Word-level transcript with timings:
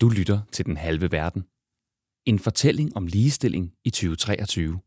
Du 0.00 0.08
lytter 0.08 0.40
til 0.52 0.66
Den 0.66 0.76
Halve 0.76 1.12
Verden. 1.12 1.44
En 2.26 2.38
fortælling 2.38 2.96
om 2.96 3.06
ligestilling 3.06 3.72
i 3.84 3.90
2023. 3.90 4.80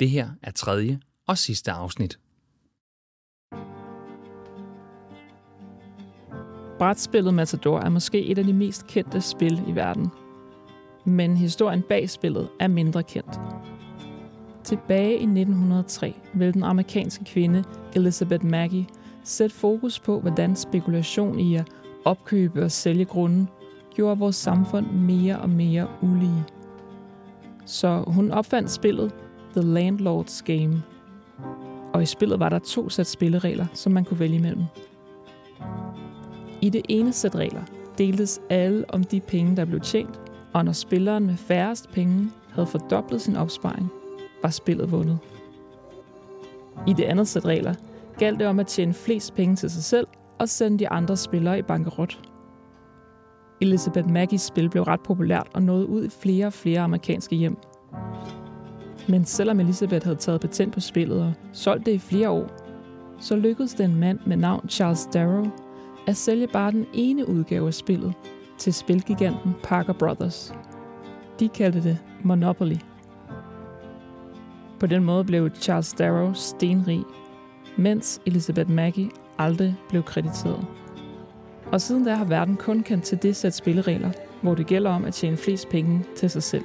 Det 0.00 0.10
her 0.10 0.30
er 0.42 0.50
tredje 0.50 1.00
og 1.26 1.38
sidste 1.38 1.72
afsnit. 1.72 2.18
Brætspillet 6.78 7.34
Matador 7.34 7.80
er 7.80 7.88
måske 7.88 8.24
et 8.26 8.38
af 8.38 8.44
de 8.44 8.52
mest 8.52 8.86
kendte 8.86 9.20
spil 9.20 9.62
i 9.68 9.72
verden. 9.72 10.08
Men 11.04 11.36
historien 11.36 11.82
bag 11.82 12.10
spillet 12.10 12.48
er 12.60 12.68
mindre 12.68 13.02
kendt. 13.02 13.40
Tilbage 14.64 15.12
i 15.12 15.22
1903 15.22 16.14
ville 16.34 16.52
den 16.52 16.62
amerikanske 16.62 17.24
kvinde 17.24 17.64
Elizabeth 17.94 18.44
Maggie 18.44 18.86
sætte 19.24 19.56
fokus 19.56 20.00
på, 20.00 20.20
hvordan 20.20 20.56
spekulation 20.56 21.40
i 21.40 21.56
at 21.56 21.68
opkøbe 22.04 22.64
og 22.64 22.70
sælge 22.70 23.04
grunden 23.04 23.48
gjorde 23.96 24.18
vores 24.18 24.36
samfund 24.36 24.86
mere 24.86 25.38
og 25.38 25.50
mere 25.50 25.88
ulige. 26.02 26.44
Så 27.66 28.04
hun 28.06 28.30
opfandt 28.30 28.70
spillet 28.70 29.14
The 29.56 29.60
Landlord's 29.60 30.42
Game. 30.44 30.82
Og 31.92 32.02
i 32.02 32.06
spillet 32.06 32.40
var 32.40 32.48
der 32.48 32.58
to 32.58 32.88
sæt 32.88 33.06
spilleregler, 33.06 33.66
som 33.74 33.92
man 33.92 34.04
kunne 34.04 34.20
vælge 34.20 34.36
imellem. 34.36 34.64
I 36.60 36.70
det 36.70 36.82
ene 36.88 37.12
sæt 37.12 37.34
regler 37.34 37.62
deltes 37.98 38.40
alle 38.50 38.84
om 38.88 39.04
de 39.04 39.20
penge, 39.20 39.56
der 39.56 39.64
blev 39.64 39.80
tjent, 39.80 40.20
og 40.52 40.64
når 40.64 40.72
spilleren 40.72 41.26
med 41.26 41.36
færrest 41.36 41.90
penge 41.90 42.30
havde 42.50 42.66
fordoblet 42.66 43.20
sin 43.20 43.36
opsparing, 43.36 43.88
var 44.42 44.50
spillet 44.50 44.92
vundet. 44.92 45.18
I 46.86 46.92
det 46.92 47.04
andet 47.04 47.28
sæt 47.28 47.44
regler 47.44 47.74
galt 48.18 48.38
det 48.38 48.46
om 48.46 48.60
at 48.60 48.66
tjene 48.66 48.94
flest 48.94 49.34
penge 49.34 49.56
til 49.56 49.70
sig 49.70 49.84
selv 49.84 50.06
og 50.38 50.48
sende 50.48 50.78
de 50.78 50.88
andre 50.88 51.16
spillere 51.16 51.58
i 51.58 51.62
bankerot. 51.62 52.18
Elizabeth 53.60 54.10
Maggies 54.10 54.42
spil 54.42 54.70
blev 54.70 54.82
ret 54.82 55.00
populært 55.00 55.48
og 55.54 55.62
nåede 55.62 55.88
ud 55.88 56.04
i 56.04 56.08
flere 56.08 56.46
og 56.46 56.52
flere 56.52 56.80
amerikanske 56.80 57.36
hjem. 57.36 57.56
Men 59.08 59.24
selvom 59.24 59.60
Elizabeth 59.60 60.04
havde 60.04 60.16
taget 60.16 60.40
patent 60.40 60.74
på 60.74 60.80
spillet 60.80 61.22
og 61.22 61.32
solgt 61.52 61.86
det 61.86 61.92
i 61.92 61.98
flere 61.98 62.30
år, 62.30 62.46
så 63.20 63.36
lykkedes 63.36 63.74
den 63.74 63.96
mand 63.96 64.18
med 64.26 64.36
navn 64.36 64.68
Charles 64.68 65.08
Darrow 65.12 65.46
at 66.06 66.16
sælge 66.16 66.46
bare 66.46 66.70
den 66.72 66.86
ene 66.94 67.28
udgave 67.28 67.66
af 67.66 67.74
spillet 67.74 68.14
til 68.58 68.74
spilgiganten 68.74 69.54
Parker 69.62 69.92
Brothers. 69.92 70.54
De 71.40 71.48
kaldte 71.48 71.82
det 71.82 71.98
Monopoly. 72.22 72.76
På 74.80 74.86
den 74.86 75.04
måde 75.04 75.24
blev 75.24 75.50
Charles 75.60 75.92
Darrow 75.92 76.32
stenrig, 76.32 77.04
mens 77.76 78.20
Elizabeth 78.26 78.70
Maggie 78.70 79.10
aldrig 79.38 79.76
blev 79.88 80.02
krediteret. 80.02 80.66
Og 81.72 81.80
siden 81.80 82.04
da 82.04 82.14
har 82.14 82.24
verden 82.24 82.56
kun 82.56 82.82
kendt 82.82 83.04
til 83.04 83.22
det 83.22 83.36
sæt 83.36 83.54
spilleregler, 83.54 84.10
hvor 84.42 84.54
det 84.54 84.66
gælder 84.66 84.90
om 84.90 85.04
at 85.04 85.14
tjene 85.14 85.36
flest 85.36 85.68
penge 85.68 86.04
til 86.16 86.30
sig 86.30 86.42
selv. 86.42 86.64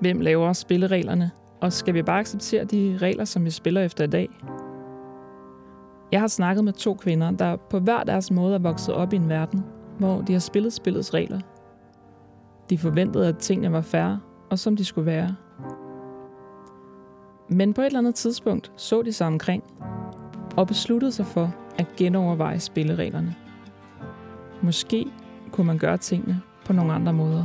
Hvem 0.00 0.20
laver 0.20 0.52
spillereglerne? 0.52 1.30
Og 1.60 1.72
skal 1.72 1.94
vi 1.94 2.02
bare 2.02 2.20
acceptere 2.20 2.64
de 2.64 2.98
regler, 3.02 3.24
som 3.24 3.44
vi 3.44 3.50
spiller 3.50 3.80
efter 3.80 4.04
i 4.04 4.06
dag? 4.06 4.28
Jeg 6.12 6.20
har 6.20 6.26
snakket 6.26 6.64
med 6.64 6.72
to 6.72 6.94
kvinder, 6.94 7.30
der 7.30 7.56
på 7.56 7.78
hver 7.78 8.04
deres 8.04 8.30
måde 8.30 8.54
er 8.54 8.58
vokset 8.58 8.94
op 8.94 9.12
i 9.12 9.16
en 9.16 9.28
verden, 9.28 9.64
hvor 9.98 10.20
de 10.20 10.32
har 10.32 10.40
spillet 10.40 10.72
spillets 10.72 11.14
regler. 11.14 11.40
De 12.70 12.78
forventede, 12.78 13.28
at 13.28 13.38
tingene 13.38 13.72
var 13.72 13.80
færre, 13.80 14.20
og 14.50 14.58
som 14.58 14.76
de 14.76 14.84
skulle 14.84 15.06
være. 15.06 15.36
Men 17.48 17.74
på 17.74 17.80
et 17.80 17.86
eller 17.86 17.98
andet 17.98 18.14
tidspunkt 18.14 18.72
så 18.76 19.02
de 19.02 19.12
sig 19.12 19.26
omkring, 19.26 19.62
og 20.56 20.66
besluttede 20.66 21.12
sig 21.12 21.26
for 21.26 21.54
at 21.78 21.86
genoverveje 21.96 22.60
spillereglerne. 22.60 23.34
Måske 24.62 25.06
kunne 25.52 25.66
man 25.66 25.78
gøre 25.78 25.96
tingene 25.96 26.40
på 26.64 26.72
nogle 26.72 26.92
andre 26.92 27.12
måder. 27.12 27.44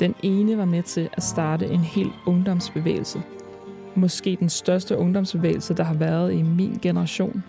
Den 0.00 0.14
ene 0.22 0.58
var 0.58 0.64
med 0.64 0.82
til 0.82 1.08
at 1.12 1.22
starte 1.22 1.66
en 1.66 1.80
helt 1.80 2.12
ungdomsbevægelse. 2.26 3.22
Måske 3.98 4.36
den 4.40 4.48
største 4.48 4.98
ungdomsbevægelse, 4.98 5.74
der 5.74 5.82
har 5.82 5.94
været 5.94 6.32
i 6.32 6.42
min 6.42 6.78
generation. 6.82 7.44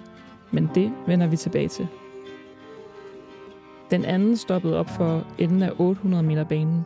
Men 0.51 0.69
det 0.75 0.91
vender 1.07 1.27
vi 1.27 1.37
tilbage 1.37 1.67
til. 1.67 1.87
Den 3.91 4.05
anden 4.05 4.37
stoppede 4.37 4.77
op 4.77 4.89
for 4.89 5.23
enden 5.37 5.63
af 5.63 5.71
800 5.77 6.23
meter 6.23 6.43
banen. 6.43 6.85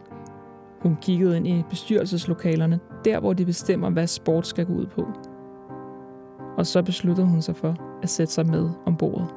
Hun 0.80 0.98
kiggede 1.02 1.38
ind 1.38 1.48
i 1.48 1.64
bestyrelseslokalerne, 1.70 2.80
der 3.06 3.20
hvor 3.20 3.34
de 3.34 3.46
bestemmer, 3.46 3.90
hvad 3.90 4.08
sport 4.08 4.48
skal 4.48 4.66
gå 4.66 4.74
ud 4.74 4.86
på. 4.86 5.08
Og 6.58 6.68
så 6.68 6.82
besluttede 6.82 7.28
hun 7.28 7.42
sig 7.42 7.56
for 7.56 8.00
at 8.02 8.10
sætte 8.10 8.34
sig 8.34 8.48
med 8.48 8.70
om 8.86 8.98
bordet. 8.98 9.28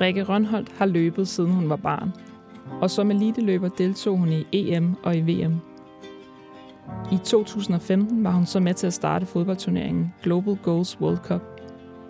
Rikke 0.00 0.22
Rønholdt 0.22 0.72
har 0.78 0.86
løbet 0.86 1.28
siden 1.28 1.50
hun 1.50 1.68
var 1.68 1.76
barn, 1.76 2.12
og 2.80 2.90
som 2.90 3.10
eliteløber 3.10 3.68
deltog 3.68 4.18
hun 4.18 4.32
i 4.32 4.46
EM 4.52 4.94
og 5.02 5.16
i 5.16 5.20
VM. 5.20 5.67
I 7.12 7.18
2015 7.24 8.24
var 8.24 8.30
hun 8.30 8.46
så 8.46 8.60
med 8.60 8.74
til 8.74 8.86
at 8.86 8.92
starte 8.92 9.26
fodboldturneringen 9.26 10.14
Global 10.22 10.56
Goals 10.62 11.00
World 11.00 11.18
Cup, 11.18 11.42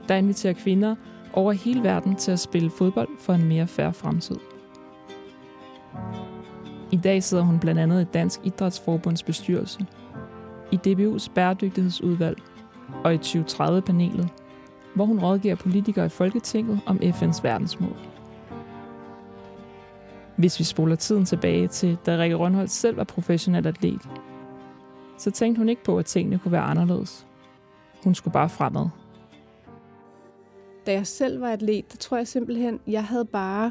der 0.09 0.15
inviterer 0.15 0.53
kvinder 0.53 0.95
over 1.33 1.53
hele 1.53 1.83
verden 1.83 2.17
til 2.17 2.33
at 2.33 2.41
spille 2.41 2.71
fodbold 2.71 3.09
for 3.19 3.33
en 3.33 3.45
mere 3.45 3.67
færre 3.67 3.93
fremtid. 3.93 4.37
I 6.93 6.97
dag 6.97 7.23
sidder 7.23 7.45
hun 7.45 7.59
blandt 7.59 7.81
andet 7.81 8.03
i 8.03 8.05
Dansk 8.05 8.41
Idrætsforbunds 8.45 9.23
bestyrelse, 9.23 9.87
i 10.73 10.79
DBU's 10.87 11.31
bæredygtighedsudvalg 11.35 12.39
og 13.05 13.15
i 13.15 13.19
2030-panelet, 13.19 14.29
hvor 14.95 15.05
hun 15.05 15.19
rådgiver 15.21 15.55
politikere 15.55 16.07
i 16.07 16.09
Folketinget 16.09 16.81
om 16.87 16.99
FN's 17.03 17.41
verdensmål. 17.43 17.97
Hvis 20.37 20.59
vi 20.59 20.65
spoler 20.65 20.97
tiden 20.97 21.25
tilbage 21.25 21.69
til, 21.69 21.99
da 22.07 22.19
Rikke 22.19 22.37
Rønholdt 22.37 22.71
selv 22.71 22.97
var 22.97 23.05
professionel 23.05 23.67
atlet, 23.67 24.09
så 25.19 25.31
tænkte 25.31 25.59
hun 25.59 25.69
ikke 25.69 25.85
på, 25.85 25.99
at 25.99 26.07
tingene 26.07 26.39
kunne 26.39 26.53
være 26.53 26.63
anderledes. 26.63 27.27
Hun 28.05 28.15
skulle 28.15 28.33
bare 28.33 28.49
fremad. 28.49 28.87
Da 30.87 30.93
jeg 30.93 31.07
selv 31.07 31.41
var 31.41 31.53
atlet, 31.53 31.93
der 31.93 31.97
tror 31.97 32.17
jeg 32.17 32.29
simpelthen, 32.29 32.81
jeg 32.87 33.05
havde 33.05 33.25
bare... 33.25 33.71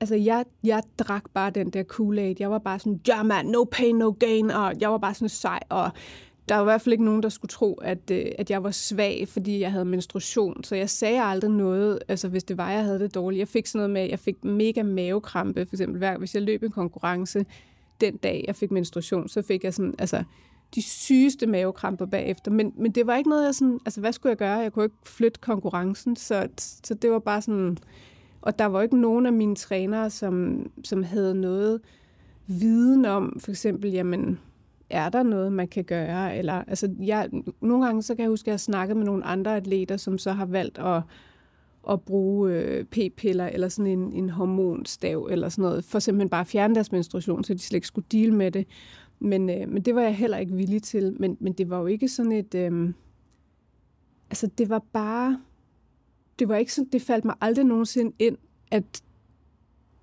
Altså, 0.00 0.14
jeg, 0.14 0.44
jeg 0.64 0.82
drak 0.98 1.24
bare 1.34 1.50
den 1.50 1.70
der 1.70 1.82
Kool-Aid. 1.92 2.34
Jeg 2.38 2.50
var 2.50 2.58
bare 2.58 2.78
sådan, 2.78 3.00
ja 3.08 3.22
man, 3.22 3.46
no 3.46 3.64
pain, 3.64 3.96
no 3.96 4.10
gain, 4.10 4.50
og 4.50 4.74
jeg 4.80 4.90
var 4.90 4.98
bare 4.98 5.14
sådan 5.14 5.28
sej, 5.28 5.60
og 5.68 5.90
der 6.48 6.54
var 6.54 6.62
i 6.62 6.64
hvert 6.64 6.80
fald 6.80 6.92
ikke 6.92 7.04
nogen, 7.04 7.22
der 7.22 7.28
skulle 7.28 7.50
tro, 7.50 7.74
at, 7.74 8.10
øh, 8.10 8.26
at 8.38 8.50
jeg 8.50 8.64
var 8.64 8.70
svag, 8.70 9.28
fordi 9.28 9.60
jeg 9.60 9.72
havde 9.72 9.84
menstruation. 9.84 10.64
Så 10.64 10.76
jeg 10.76 10.90
sagde 10.90 11.22
aldrig 11.22 11.50
noget, 11.50 11.98
altså 12.08 12.28
hvis 12.28 12.44
det 12.44 12.58
var, 12.58 12.70
jeg 12.70 12.84
havde 12.84 12.98
det 12.98 13.14
dårligt. 13.14 13.38
Jeg 13.38 13.48
fik 13.48 13.66
sådan 13.66 13.78
noget 13.78 13.90
med, 13.90 14.10
jeg 14.10 14.18
fik 14.18 14.44
mega 14.44 14.82
mavekrampe, 14.82 15.66
for 15.66 15.74
eksempel 15.74 15.98
hver, 15.98 16.18
hvis 16.18 16.34
jeg 16.34 16.42
løb 16.42 16.62
en 16.62 16.70
konkurrence 16.70 17.44
den 18.00 18.16
dag, 18.16 18.44
jeg 18.46 18.56
fik 18.56 18.70
menstruation, 18.70 19.28
så 19.28 19.42
fik 19.42 19.64
jeg 19.64 19.74
sådan, 19.74 19.94
altså 19.98 20.24
de 20.74 20.82
sygeste 20.82 21.46
mavekramper 21.46 22.06
bagefter. 22.06 22.50
Men, 22.50 22.72
men 22.76 22.92
det 22.92 23.06
var 23.06 23.16
ikke 23.16 23.30
noget, 23.30 23.44
jeg 23.44 23.54
sådan, 23.54 23.80
altså 23.86 24.00
hvad 24.00 24.12
skulle 24.12 24.30
jeg 24.30 24.38
gøre? 24.38 24.58
Jeg 24.58 24.72
kunne 24.72 24.84
ikke 24.84 24.96
flytte 25.04 25.40
konkurrencen, 25.40 26.16
så, 26.16 26.48
så 26.58 26.94
det 26.94 27.10
var 27.10 27.18
bare 27.18 27.42
sådan, 27.42 27.78
og 28.42 28.58
der 28.58 28.64
var 28.64 28.82
ikke 28.82 29.00
nogen 29.00 29.26
af 29.26 29.32
mine 29.32 29.56
trænere, 29.56 30.10
som, 30.10 30.66
som 30.84 31.02
havde 31.02 31.34
noget 31.34 31.80
viden 32.46 33.04
om, 33.04 33.36
for 33.40 33.50
eksempel, 33.50 33.90
jamen, 33.90 34.38
er 34.90 35.08
der 35.08 35.22
noget, 35.22 35.52
man 35.52 35.68
kan 35.68 35.84
gøre? 35.84 36.36
Eller, 36.36 36.52
altså, 36.52 36.94
jeg, 37.00 37.30
nogle 37.60 37.84
gange 37.84 38.02
så 38.02 38.14
kan 38.14 38.22
jeg 38.22 38.30
huske, 38.30 38.44
at 38.44 38.46
jeg 38.46 38.52
har 38.52 38.58
snakket 38.58 38.96
med 38.96 39.04
nogle 39.04 39.24
andre 39.24 39.56
atleter, 39.56 39.96
som 39.96 40.18
så 40.18 40.32
har 40.32 40.46
valgt 40.46 40.78
at, 40.78 41.02
at 41.90 42.00
bruge 42.00 42.52
øh, 42.52 42.84
p-piller 42.84 43.46
eller 43.46 43.68
sådan 43.68 43.98
en, 43.98 44.12
en 44.12 44.30
hormonstav 44.30 45.28
eller 45.30 45.48
sådan 45.48 45.62
noget, 45.62 45.84
for 45.84 45.98
simpelthen 45.98 46.28
bare 46.28 46.40
at 46.40 46.46
fjerne 46.46 46.74
deres 46.74 46.92
menstruation, 46.92 47.44
så 47.44 47.54
de 47.54 47.58
slet 47.58 47.76
ikke 47.76 47.86
skulle 47.86 48.06
deal 48.12 48.32
med 48.32 48.50
det. 48.50 48.66
Men, 49.18 49.50
øh, 49.50 49.68
men 49.68 49.82
det 49.82 49.94
var 49.94 50.02
jeg 50.02 50.16
heller 50.16 50.38
ikke 50.38 50.54
villig 50.54 50.82
til. 50.82 51.16
Men, 51.20 51.36
men 51.40 51.52
det 51.52 51.70
var 51.70 51.78
jo 51.78 51.86
ikke 51.86 52.08
sådan 52.08 52.32
et... 52.32 52.54
Øh, 52.54 52.92
altså, 54.30 54.46
det 54.58 54.68
var 54.68 54.82
bare... 54.92 55.40
Det 56.38 56.48
var 56.48 56.56
ikke 56.56 56.74
sådan, 56.74 56.88
det 56.92 57.02
faldt 57.02 57.24
mig 57.24 57.34
aldrig 57.40 57.64
nogensinde 57.64 58.12
ind, 58.18 58.36
at, 58.70 59.02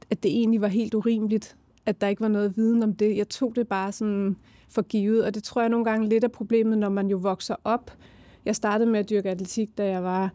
at 0.09 0.23
det 0.23 0.31
egentlig 0.31 0.61
var 0.61 0.67
helt 0.67 0.93
urimeligt, 0.93 1.57
at 1.85 2.01
der 2.01 2.07
ikke 2.07 2.21
var 2.21 2.27
noget 2.27 2.57
viden 2.57 2.83
om 2.83 2.95
det. 2.95 3.17
Jeg 3.17 3.29
tog 3.29 3.55
det 3.55 3.67
bare 3.67 3.91
sådan 3.91 4.35
for 4.69 4.81
givet, 4.81 5.25
og 5.25 5.35
det 5.35 5.43
tror 5.43 5.61
jeg 5.61 5.69
nogle 5.69 5.85
gange 5.85 6.09
lidt 6.09 6.23
er 6.23 6.27
problemet, 6.27 6.77
når 6.77 6.89
man 6.89 7.07
jo 7.07 7.17
vokser 7.17 7.55
op. 7.63 7.97
Jeg 8.45 8.55
startede 8.55 8.89
med 8.89 8.99
at 8.99 9.09
dyrke 9.09 9.29
atletik, 9.29 9.77
da 9.77 9.89
jeg 9.89 10.03
var 10.03 10.33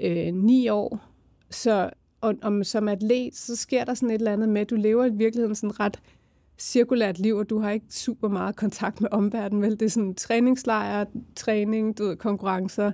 øh, 0.00 0.34
ni 0.34 0.68
år, 0.68 1.00
så 1.50 1.90
og, 2.20 2.34
og 2.42 2.66
som 2.66 2.88
atlet, 2.88 3.34
så 3.36 3.56
sker 3.56 3.84
der 3.84 3.94
sådan 3.94 4.10
et 4.10 4.14
eller 4.14 4.32
andet 4.32 4.48
med, 4.48 4.60
at 4.60 4.70
du 4.70 4.74
lever 4.74 5.04
i 5.04 5.10
virkeligheden 5.12 5.54
sådan 5.54 5.80
ret 5.80 6.00
cirkulært 6.58 7.18
liv, 7.18 7.36
og 7.36 7.50
du 7.50 7.58
har 7.58 7.70
ikke 7.70 7.86
super 7.88 8.28
meget 8.28 8.56
kontakt 8.56 9.00
med 9.00 9.08
omverdenen, 9.12 9.62
vel? 9.62 9.70
Det 9.70 9.82
er 9.82 9.90
sådan 9.90 10.14
træningslejre, 10.14 11.06
træning, 11.36 11.98
du 11.98 12.04
ved, 12.04 12.16
konkurrencer. 12.16 12.92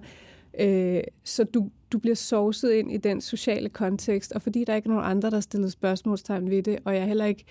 Øh, 0.61 1.01
så 1.25 1.45
du, 1.45 1.71
du 1.93 1.99
bliver 1.99 2.15
sovset 2.15 2.73
ind 2.73 2.93
i 2.93 2.97
den 2.97 3.21
sociale 3.21 3.69
kontekst, 3.69 4.33
og 4.33 4.43
fordi 4.43 4.65
der 4.65 4.75
ikke 4.75 4.87
er 4.87 4.91
nogen 4.91 5.11
andre, 5.11 5.31
der 5.31 5.41
stillede 5.41 5.71
spørgsmålstegn 5.71 6.51
ved 6.51 6.63
det, 6.63 6.79
og 6.85 6.95
jeg 6.95 7.07
heller 7.07 7.25
ikke 7.25 7.45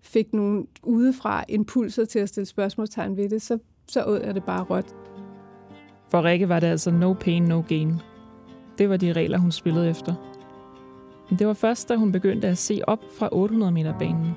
fik 0.00 0.32
nogen 0.32 0.66
udefra 0.82 1.44
impulser 1.48 2.04
til 2.04 2.18
at 2.18 2.28
stille 2.28 2.46
spørgsmålstegn 2.46 3.16
ved 3.16 3.28
det, 3.28 3.42
så, 3.42 3.58
så 3.88 4.04
åd 4.04 4.20
jeg 4.20 4.34
det 4.34 4.44
bare 4.44 4.62
rødt. 4.62 4.94
For 6.10 6.24
Rikke 6.24 6.48
var 6.48 6.60
det 6.60 6.66
altså 6.66 6.90
no 6.90 7.12
pain, 7.12 7.42
no 7.42 7.62
gain. 7.68 7.94
Det 8.78 8.88
var 8.88 8.96
de 8.96 9.12
regler, 9.12 9.38
hun 9.38 9.52
spillede 9.52 9.90
efter. 9.90 10.14
Men 11.30 11.38
det 11.38 11.46
var 11.46 11.52
først, 11.52 11.88
da 11.88 11.96
hun 11.96 12.12
begyndte 12.12 12.48
at 12.48 12.58
se 12.58 12.80
op 12.86 13.00
fra 13.18 13.28
800 13.32 13.72
meter 13.72 13.98
banen, 13.98 14.32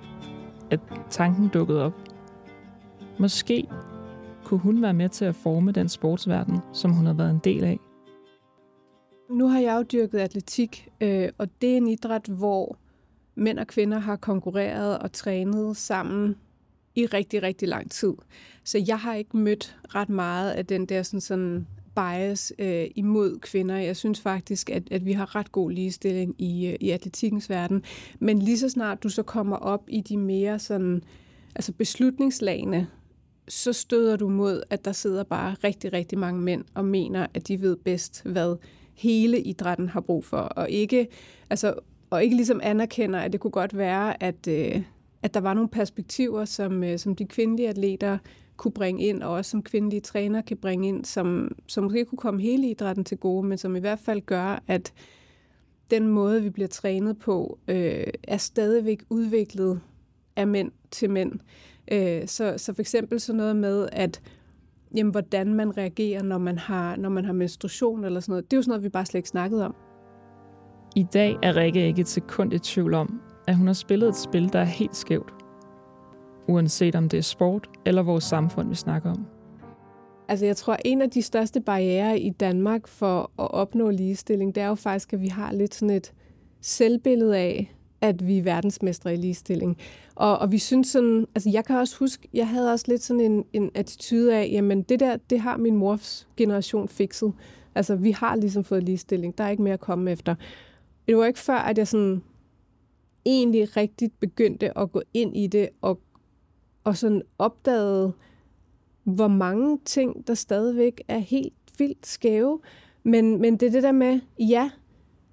at 0.71 0.79
tanken 1.09 1.47
dukkede 1.47 1.83
op. 1.83 1.93
Måske 3.19 3.67
kunne 4.43 4.59
hun 4.59 4.81
være 4.81 4.93
med 4.93 5.09
til 5.09 5.25
at 5.25 5.35
forme 5.35 5.71
den 5.71 5.89
sportsverden, 5.89 6.59
som 6.73 6.91
hun 6.91 7.05
har 7.05 7.13
været 7.13 7.31
en 7.31 7.41
del 7.43 7.63
af. 7.63 7.79
Nu 9.29 9.47
har 9.47 9.59
jeg 9.59 9.75
jo 9.77 9.83
dyrket 9.83 10.19
atletik, 10.19 10.87
øh, 11.01 11.29
og 11.37 11.47
det 11.61 11.73
er 11.73 11.77
en 11.77 11.87
idræt, 11.87 12.27
hvor 12.27 12.77
mænd 13.35 13.59
og 13.59 13.67
kvinder 13.67 13.99
har 13.99 14.15
konkurreret 14.15 14.99
og 14.99 15.11
trænet 15.11 15.77
sammen 15.77 16.35
i 16.95 17.05
rigtig, 17.05 17.43
rigtig 17.43 17.67
lang 17.67 17.91
tid. 17.91 18.13
Så 18.63 18.83
jeg 18.87 18.99
har 18.99 19.15
ikke 19.15 19.37
mødt 19.37 19.77
ret 19.95 20.09
meget 20.09 20.51
af 20.51 20.65
den 20.65 20.85
der 20.85 21.03
sådan, 21.03 21.21
sådan 21.21 21.67
bias 21.95 22.53
øh, 22.59 22.87
imod 22.95 23.39
kvinder. 23.39 23.75
Jeg 23.75 23.97
synes 23.97 24.21
faktisk, 24.21 24.69
at, 24.69 24.83
at 24.91 25.05
vi 25.05 25.11
har 25.11 25.35
ret 25.35 25.51
god 25.51 25.71
ligestilling 25.71 26.35
i, 26.37 26.67
øh, 26.67 26.75
i 26.79 26.89
atletikkens 26.89 27.49
verden. 27.49 27.83
Men 28.19 28.39
lige 28.39 28.59
så 28.59 28.69
snart 28.69 29.03
du 29.03 29.09
så 29.09 29.23
kommer 29.23 29.55
op 29.55 29.83
i 29.87 30.01
de 30.01 30.17
mere 30.17 30.59
sådan, 30.59 31.03
altså 31.55 31.73
beslutningslagene, 31.73 32.87
så 33.47 33.73
støder 33.73 34.15
du 34.15 34.29
mod, 34.29 34.63
at 34.69 34.85
der 34.85 34.91
sidder 34.91 35.23
bare 35.23 35.55
rigtig, 35.63 35.93
rigtig 35.93 36.17
mange 36.19 36.41
mænd 36.41 36.63
og 36.73 36.85
mener, 36.85 37.27
at 37.33 37.47
de 37.47 37.61
ved 37.61 37.75
bedst, 37.75 38.23
hvad 38.25 38.55
hele 38.93 39.41
idrætten 39.41 39.89
har 39.89 40.01
brug 40.01 40.25
for, 40.25 40.37
og 40.37 40.69
ikke, 40.69 41.07
altså, 41.49 41.73
og 42.09 42.23
ikke 42.23 42.35
ligesom 42.35 42.59
anerkender, 42.63 43.19
at 43.19 43.31
det 43.31 43.39
kunne 43.39 43.51
godt 43.51 43.77
være, 43.77 44.23
at, 44.23 44.47
øh, 44.47 44.81
at 45.23 45.33
der 45.33 45.39
var 45.39 45.53
nogle 45.53 45.69
perspektiver, 45.69 46.45
som, 46.45 46.83
øh, 46.83 46.99
som 46.99 47.15
de 47.15 47.25
kvindelige 47.25 47.69
atleter 47.69 48.17
kunne 48.61 48.71
bringe 48.71 49.03
ind, 49.03 49.23
og 49.23 49.31
også 49.31 49.51
som 49.51 49.63
kvindelige 49.63 50.01
træner 50.01 50.41
kan 50.41 50.57
bringe 50.57 50.87
ind, 50.87 51.05
som, 51.05 51.51
som 51.67 51.83
måske 51.83 52.05
kunne 52.05 52.17
komme 52.17 52.41
hele 52.41 52.69
idrætten 52.69 53.03
til 53.03 53.17
gode, 53.17 53.47
men 53.47 53.57
som 53.57 53.75
i 53.75 53.79
hvert 53.79 53.99
fald 53.99 54.21
gør, 54.21 54.63
at 54.67 54.93
den 55.91 56.07
måde, 56.07 56.43
vi 56.43 56.49
bliver 56.49 56.67
trænet 56.67 57.17
på, 57.17 57.59
øh, 57.67 58.03
er 58.23 58.37
stadigvæk 58.37 59.03
udviklet 59.09 59.81
af 60.35 60.47
mænd 60.47 60.71
til 60.91 61.09
mænd. 61.09 61.31
Øh, 61.91 62.27
så, 62.27 62.53
så 62.57 62.73
for 62.73 62.81
eksempel 62.81 63.19
sådan 63.19 63.37
noget 63.37 63.55
med, 63.55 63.89
at 63.91 64.21
jamen, 64.95 65.11
hvordan 65.11 65.53
man 65.53 65.77
reagerer, 65.77 66.23
når 66.23 66.37
man, 66.37 66.57
har, 66.57 66.95
når 66.95 67.09
man 67.09 67.25
har 67.25 67.33
menstruation 67.33 68.05
eller 68.05 68.19
sådan 68.19 68.31
noget, 68.31 68.51
det 68.51 68.53
er 68.53 68.57
jo 68.57 68.61
sådan 68.61 68.69
noget, 68.69 68.83
vi 68.83 68.89
bare 68.89 69.05
slet 69.05 69.19
ikke 69.19 69.29
snakket 69.29 69.63
om. 69.63 69.75
I 70.95 71.05
dag 71.13 71.37
er 71.43 71.55
Rikke 71.55 71.87
ikke 71.87 72.01
et 72.01 72.07
sekund 72.07 72.53
i 72.53 72.59
tvivl 72.59 72.93
om, 72.93 73.21
at 73.47 73.55
hun 73.55 73.67
har 73.67 73.73
spillet 73.73 74.09
et 74.09 74.15
spil, 74.15 74.53
der 74.53 74.59
er 74.59 74.63
helt 74.63 74.95
skævt 74.95 75.40
uanset 76.47 76.95
om 76.95 77.09
det 77.09 77.17
er 77.17 77.21
sport 77.21 77.69
eller 77.85 78.01
vores 78.01 78.23
samfund, 78.23 78.69
vi 78.69 78.75
snakker 78.75 79.11
om? 79.11 79.25
Altså 80.27 80.45
jeg 80.45 80.57
tror, 80.57 80.77
en 80.85 81.01
af 81.01 81.09
de 81.09 81.21
største 81.21 81.61
barriere 81.61 82.19
i 82.19 82.29
Danmark 82.29 82.87
for 82.87 83.21
at 83.39 83.51
opnå 83.51 83.89
ligestilling, 83.89 84.55
det 84.55 84.63
er 84.63 84.67
jo 84.67 84.75
faktisk, 84.75 85.13
at 85.13 85.21
vi 85.21 85.27
har 85.27 85.51
lidt 85.51 85.75
sådan 85.75 85.95
et 85.95 86.13
selvbillede 86.61 87.37
af, 87.37 87.75
at 88.01 88.27
vi 88.27 88.37
er 88.37 88.43
verdensmestre 88.43 89.13
i 89.13 89.17
ligestilling. 89.17 89.77
Og, 90.15 90.39
og 90.39 90.51
vi 90.51 90.57
synes 90.57 90.87
sådan, 90.87 91.27
altså 91.35 91.49
jeg 91.49 91.65
kan 91.65 91.75
også 91.75 91.97
huske, 91.99 92.27
jeg 92.33 92.47
havde 92.47 92.71
også 92.71 92.85
lidt 92.87 93.03
sådan 93.03 93.21
en, 93.21 93.45
en 93.53 93.71
attitude 93.75 94.35
af, 94.35 94.49
jamen 94.51 94.81
det 94.81 94.99
der, 94.99 95.17
det 95.29 95.39
har 95.39 95.57
min 95.57 95.75
mors 95.75 96.27
generation 96.37 96.87
fikset. 96.87 97.33
Altså 97.75 97.95
vi 97.95 98.11
har 98.11 98.35
ligesom 98.35 98.63
fået 98.63 98.83
ligestilling, 98.83 99.37
der 99.37 99.43
er 99.43 99.49
ikke 99.49 99.63
mere 99.63 99.73
at 99.73 99.79
komme 99.79 100.11
efter. 100.11 100.35
Det 101.07 101.17
var 101.17 101.25
ikke 101.25 101.39
før, 101.39 101.57
at 101.57 101.77
jeg 101.77 101.87
sådan 101.87 102.23
egentlig 103.25 103.77
rigtigt 103.77 104.19
begyndte 104.19 104.77
at 104.77 104.91
gå 104.91 105.01
ind 105.13 105.37
i 105.37 105.47
det 105.47 105.69
og 105.81 105.99
og 106.83 106.97
sådan 106.97 107.21
opdagede, 107.37 108.13
hvor 109.03 109.27
mange 109.27 109.79
ting, 109.85 110.27
der 110.27 110.33
stadigvæk 110.33 111.01
er 111.07 111.17
helt 111.17 111.53
vildt 111.77 112.07
skæve. 112.07 112.59
Men, 113.03 113.41
men 113.41 113.57
det 113.57 113.67
er 113.67 113.71
det 113.71 113.83
der 113.83 113.91
med, 113.91 114.19
ja, 114.39 114.69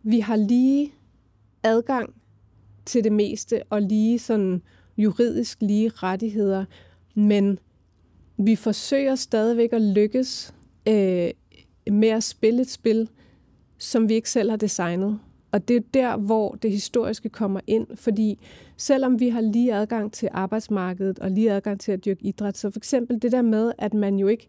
vi 0.03 0.21
har 0.21 0.37
lige 0.37 0.93
adgang 1.63 2.15
til 2.87 3.05
det 3.05 3.13
meste, 3.13 3.63
og 3.71 3.83
lige 3.83 4.19
sådan 4.19 4.63
juridisk 4.99 5.59
lige 5.61 5.89
rettigheder, 5.89 6.65
men 7.15 7.59
vi 8.37 8.57
forsøger 8.57 9.15
stadigvæk 9.15 9.73
at 9.73 9.83
lykkes 9.83 10.55
øh, 10.89 11.31
med 11.91 12.09
at 12.09 12.23
spille 12.23 12.61
et 12.61 12.71
spil, 12.71 13.09
som 13.79 14.09
vi 14.09 14.15
ikke 14.15 14.31
selv 14.31 14.51
har 14.51 14.57
designet. 14.57 15.19
Og 15.53 15.69
det 15.69 15.77
er 15.77 15.81
der, 15.95 16.17
hvor 16.17 16.53
det 16.53 16.71
historiske 16.71 17.29
kommer 17.29 17.61
ind, 17.67 17.87
fordi 17.95 18.39
selvom 18.77 19.21
vi 19.21 19.29
har 19.29 19.41
lige 19.41 19.75
adgang 19.75 20.13
til 20.13 20.29
arbejdsmarkedet 20.33 21.19
og 21.19 21.31
lige 21.31 21.53
adgang 21.53 21.81
til 21.81 21.93
at 21.93 22.05
dyrke 22.05 22.25
idræt, 22.25 22.57
så 22.57 22.71
for 22.71 22.79
eksempel 22.79 23.23
det 23.23 23.33
der 23.33 23.43
med, 23.43 23.73
at 23.79 23.95
man 23.95 24.19
jo 24.19 24.27
ikke... 24.27 24.49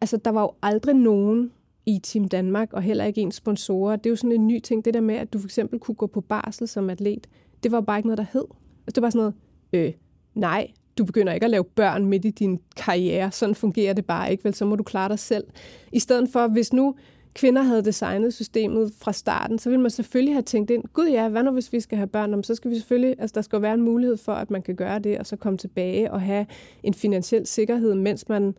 Altså, 0.00 0.16
der 0.16 0.30
var 0.30 0.42
jo 0.42 0.52
aldrig 0.62 0.94
nogen 0.94 1.50
i 1.86 1.98
Team 2.02 2.28
Danmark, 2.28 2.72
og 2.72 2.82
heller 2.82 3.04
ikke 3.04 3.20
en 3.20 3.32
sponsorer. 3.32 3.96
Det 3.96 4.06
er 4.06 4.10
jo 4.10 4.16
sådan 4.16 4.32
en 4.32 4.46
ny 4.46 4.58
ting, 4.58 4.84
det 4.84 4.94
der 4.94 5.00
med, 5.00 5.14
at 5.14 5.32
du 5.32 5.38
for 5.38 5.46
eksempel 5.46 5.78
kunne 5.78 5.94
gå 5.94 6.06
på 6.06 6.20
barsel 6.20 6.68
som 6.68 6.90
atlet. 6.90 7.26
Det 7.62 7.72
var 7.72 7.80
bare 7.80 7.98
ikke 7.98 8.06
noget, 8.06 8.18
der 8.18 8.26
hed. 8.32 8.44
Altså, 8.86 8.94
det 8.94 9.02
var 9.02 9.10
sådan 9.10 9.18
noget, 9.18 9.34
øh, 9.72 9.92
nej, 10.34 10.70
du 10.98 11.04
begynder 11.04 11.32
ikke 11.32 11.44
at 11.44 11.50
lave 11.50 11.64
børn 11.64 12.06
midt 12.06 12.24
i 12.24 12.30
din 12.30 12.60
karriere. 12.76 13.32
Sådan 13.32 13.54
fungerer 13.54 13.92
det 13.92 14.04
bare 14.04 14.30
ikke, 14.30 14.44
vel? 14.44 14.54
Så 14.54 14.64
må 14.64 14.76
du 14.76 14.82
klare 14.82 15.08
dig 15.08 15.18
selv. 15.18 15.44
I 15.92 15.98
stedet 15.98 16.28
for, 16.28 16.48
hvis 16.48 16.72
nu 16.72 16.94
kvinder 17.34 17.62
havde 17.62 17.84
designet 17.84 18.34
systemet 18.34 18.92
fra 18.98 19.12
starten, 19.12 19.58
så 19.58 19.70
ville 19.70 19.82
man 19.82 19.90
selvfølgelig 19.90 20.34
have 20.34 20.42
tænkt 20.42 20.70
ind, 20.70 20.84
gud 20.92 21.08
ja, 21.08 21.28
hvad 21.28 21.42
nu 21.42 21.50
hvis 21.50 21.72
vi 21.72 21.80
skal 21.80 21.98
have 21.98 22.06
børn, 22.06 22.42
så 22.44 22.54
skal 22.54 22.70
vi 22.70 22.76
selvfølgelig, 22.76 23.14
altså 23.18 23.34
der 23.34 23.42
skal 23.42 23.62
være 23.62 23.74
en 23.74 23.82
mulighed 23.82 24.16
for, 24.16 24.32
at 24.32 24.50
man 24.50 24.62
kan 24.62 24.76
gøre 24.76 24.98
det, 24.98 25.18
og 25.18 25.26
så 25.26 25.36
komme 25.36 25.58
tilbage 25.58 26.10
og 26.10 26.20
have 26.20 26.46
en 26.82 26.94
finansiel 26.94 27.46
sikkerhed, 27.46 27.94
mens 27.94 28.28
man, 28.28 28.54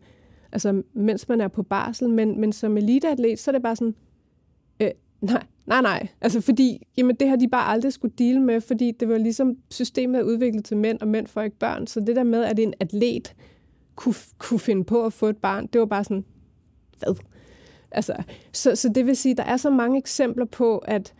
altså, 0.52 0.82
mens 0.92 1.28
man 1.28 1.40
er 1.40 1.48
på 1.48 1.62
barsel. 1.62 2.08
Men, 2.08 2.40
men 2.40 2.52
som 2.52 2.76
eliteatlet, 2.76 3.38
så 3.38 3.50
er 3.50 3.52
det 3.52 3.62
bare 3.62 3.76
sådan, 3.76 3.94
øh, 4.80 4.90
nej, 5.20 5.42
nej, 5.66 5.82
nej. 5.82 6.08
Altså 6.20 6.40
fordi, 6.40 6.86
jamen 6.96 7.16
det 7.16 7.28
har 7.28 7.36
de 7.36 7.48
bare 7.48 7.72
aldrig 7.72 7.92
skulle 7.92 8.14
deal 8.18 8.40
med, 8.40 8.60
fordi 8.60 8.92
det 9.00 9.08
var 9.08 9.18
ligesom, 9.18 9.56
systemet 9.70 10.18
er 10.18 10.24
udviklet 10.24 10.64
til 10.64 10.76
mænd, 10.76 11.00
og 11.00 11.08
mænd 11.08 11.26
får 11.26 11.42
ikke 11.42 11.58
børn. 11.58 11.86
Så 11.86 12.00
det 12.00 12.16
der 12.16 12.24
med, 12.24 12.44
at 12.44 12.58
en 12.58 12.74
atlet 12.80 13.34
kunne, 13.96 14.14
kunne 14.38 14.60
finde 14.60 14.84
på 14.84 15.06
at 15.06 15.12
få 15.12 15.26
et 15.26 15.36
barn, 15.36 15.66
det 15.66 15.78
var 15.78 15.86
bare 15.86 16.04
sådan, 16.04 16.24
hvad? 16.98 17.31
Altså, 17.94 18.22
så, 18.52 18.76
så 18.76 18.88
det 18.88 19.06
vil 19.06 19.16
sige, 19.16 19.30
at 19.30 19.36
der 19.36 19.44
er 19.44 19.56
så 19.56 19.70
mange 19.70 19.98
eksempler 19.98 20.44
på, 20.44 20.78
at, 20.78 21.14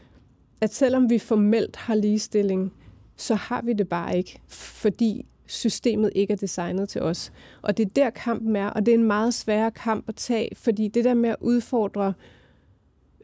at 0.61 0.75
selvom 0.75 1.11
vi 1.11 1.19
formelt 1.19 1.77
har 1.77 1.95
ligestilling, 1.95 2.73
så 3.17 3.35
har 3.35 3.63
vi 3.63 3.73
det 3.73 3.89
bare 3.89 4.17
ikke, 4.17 4.41
fordi 4.49 5.27
systemet 5.47 6.13
ikke 6.15 6.33
er 6.33 6.37
designet 6.37 6.89
til 6.89 7.03
os. 7.03 7.33
Og 7.63 7.77
det 7.77 7.87
er 7.87 7.91
der 7.91 8.11
kampen 8.11 8.57
er, 8.57 8.67
og 8.67 8.87
det 8.87 8.95
er 8.95 8.99
en 8.99 9.05
meget 9.05 9.35
sværere 9.35 9.71
kamp 9.71 10.09
at 10.09 10.15
tage, 10.15 10.49
fordi 10.57 10.89
det 10.89 11.05
der 11.05 11.15
med 11.15 11.31
at 11.31 11.37
udfordre 11.41 12.15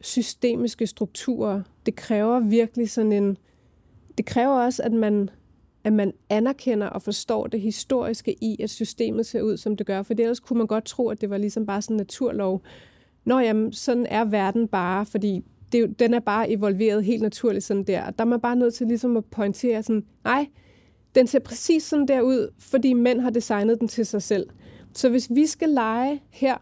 systemiske 0.01 0.87
strukturer, 0.87 1.61
det 1.85 1.95
kræver 1.95 2.39
virkelig 2.39 2.89
sådan 2.89 3.11
en... 3.11 3.37
Det 4.17 4.25
kræver 4.25 4.53
også, 4.53 4.83
at 4.83 4.93
man, 4.93 5.29
at 5.83 5.93
man 5.93 6.13
anerkender 6.29 6.87
og 6.87 7.01
forstår 7.01 7.47
det 7.47 7.61
historiske 7.61 8.35
i, 8.43 8.61
at 8.61 8.69
systemet 8.69 9.25
ser 9.25 9.41
ud, 9.41 9.57
som 9.57 9.77
det 9.77 9.85
gør. 9.87 10.03
For 10.03 10.13
ellers 10.13 10.39
kunne 10.39 10.57
man 10.57 10.67
godt 10.67 10.85
tro, 10.85 11.09
at 11.09 11.21
det 11.21 11.29
var 11.29 11.37
ligesom 11.37 11.65
bare 11.65 11.81
sådan 11.81 11.93
en 11.93 11.97
naturlov, 11.97 12.61
Nå 13.25 13.39
jamen, 13.39 13.73
sådan 13.73 14.05
er 14.09 14.25
verden 14.25 14.67
bare, 14.67 15.05
fordi 15.05 15.43
det, 15.71 15.99
den 15.99 16.13
er 16.13 16.19
bare 16.19 16.51
evolveret 16.51 17.03
helt 17.03 17.21
naturligt 17.21 17.63
sådan 17.63 17.83
der. 17.83 18.09
Der 18.09 18.23
er 18.23 18.29
man 18.29 18.39
bare 18.39 18.55
nødt 18.55 18.73
til 18.73 18.87
ligesom 18.87 19.17
at 19.17 19.25
pointere 19.25 19.83
sådan, 19.83 20.03
nej, 20.23 20.47
den 21.15 21.27
ser 21.27 21.39
præcis 21.39 21.83
sådan 21.83 22.07
der 22.07 22.21
ud, 22.21 22.53
fordi 22.59 22.93
mænd 22.93 23.19
har 23.19 23.29
designet 23.29 23.79
den 23.79 23.87
til 23.87 24.05
sig 24.05 24.21
selv. 24.21 24.49
Så 24.93 25.09
hvis 25.09 25.29
vi 25.31 25.45
skal 25.45 25.69
lege 25.69 26.21
her, 26.29 26.57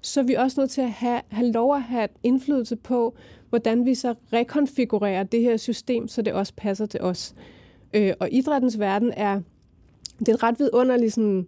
så 0.00 0.20
er 0.20 0.24
vi 0.24 0.34
også 0.34 0.60
nødt 0.60 0.70
til 0.70 0.80
at 0.80 0.90
have, 0.90 1.20
have 1.28 1.52
lov 1.52 1.74
at 1.74 1.82
have 1.82 2.08
indflydelse 2.22 2.76
på, 2.76 3.16
hvordan 3.48 3.84
vi 3.84 3.94
så 3.94 4.14
rekonfigurerer 4.32 5.22
det 5.22 5.40
her 5.40 5.56
system, 5.56 6.08
så 6.08 6.22
det 6.22 6.32
også 6.32 6.52
passer 6.56 6.86
til 6.86 7.00
os. 7.00 7.34
Øh, 7.94 8.12
og 8.20 8.28
idrættens 8.32 8.78
verden 8.78 9.12
er, 9.16 9.40
det 10.18 10.28
er 10.28 10.34
et 10.34 10.42
ret 10.42 10.58
vidunderligt 10.58 11.14
sådan, 11.14 11.46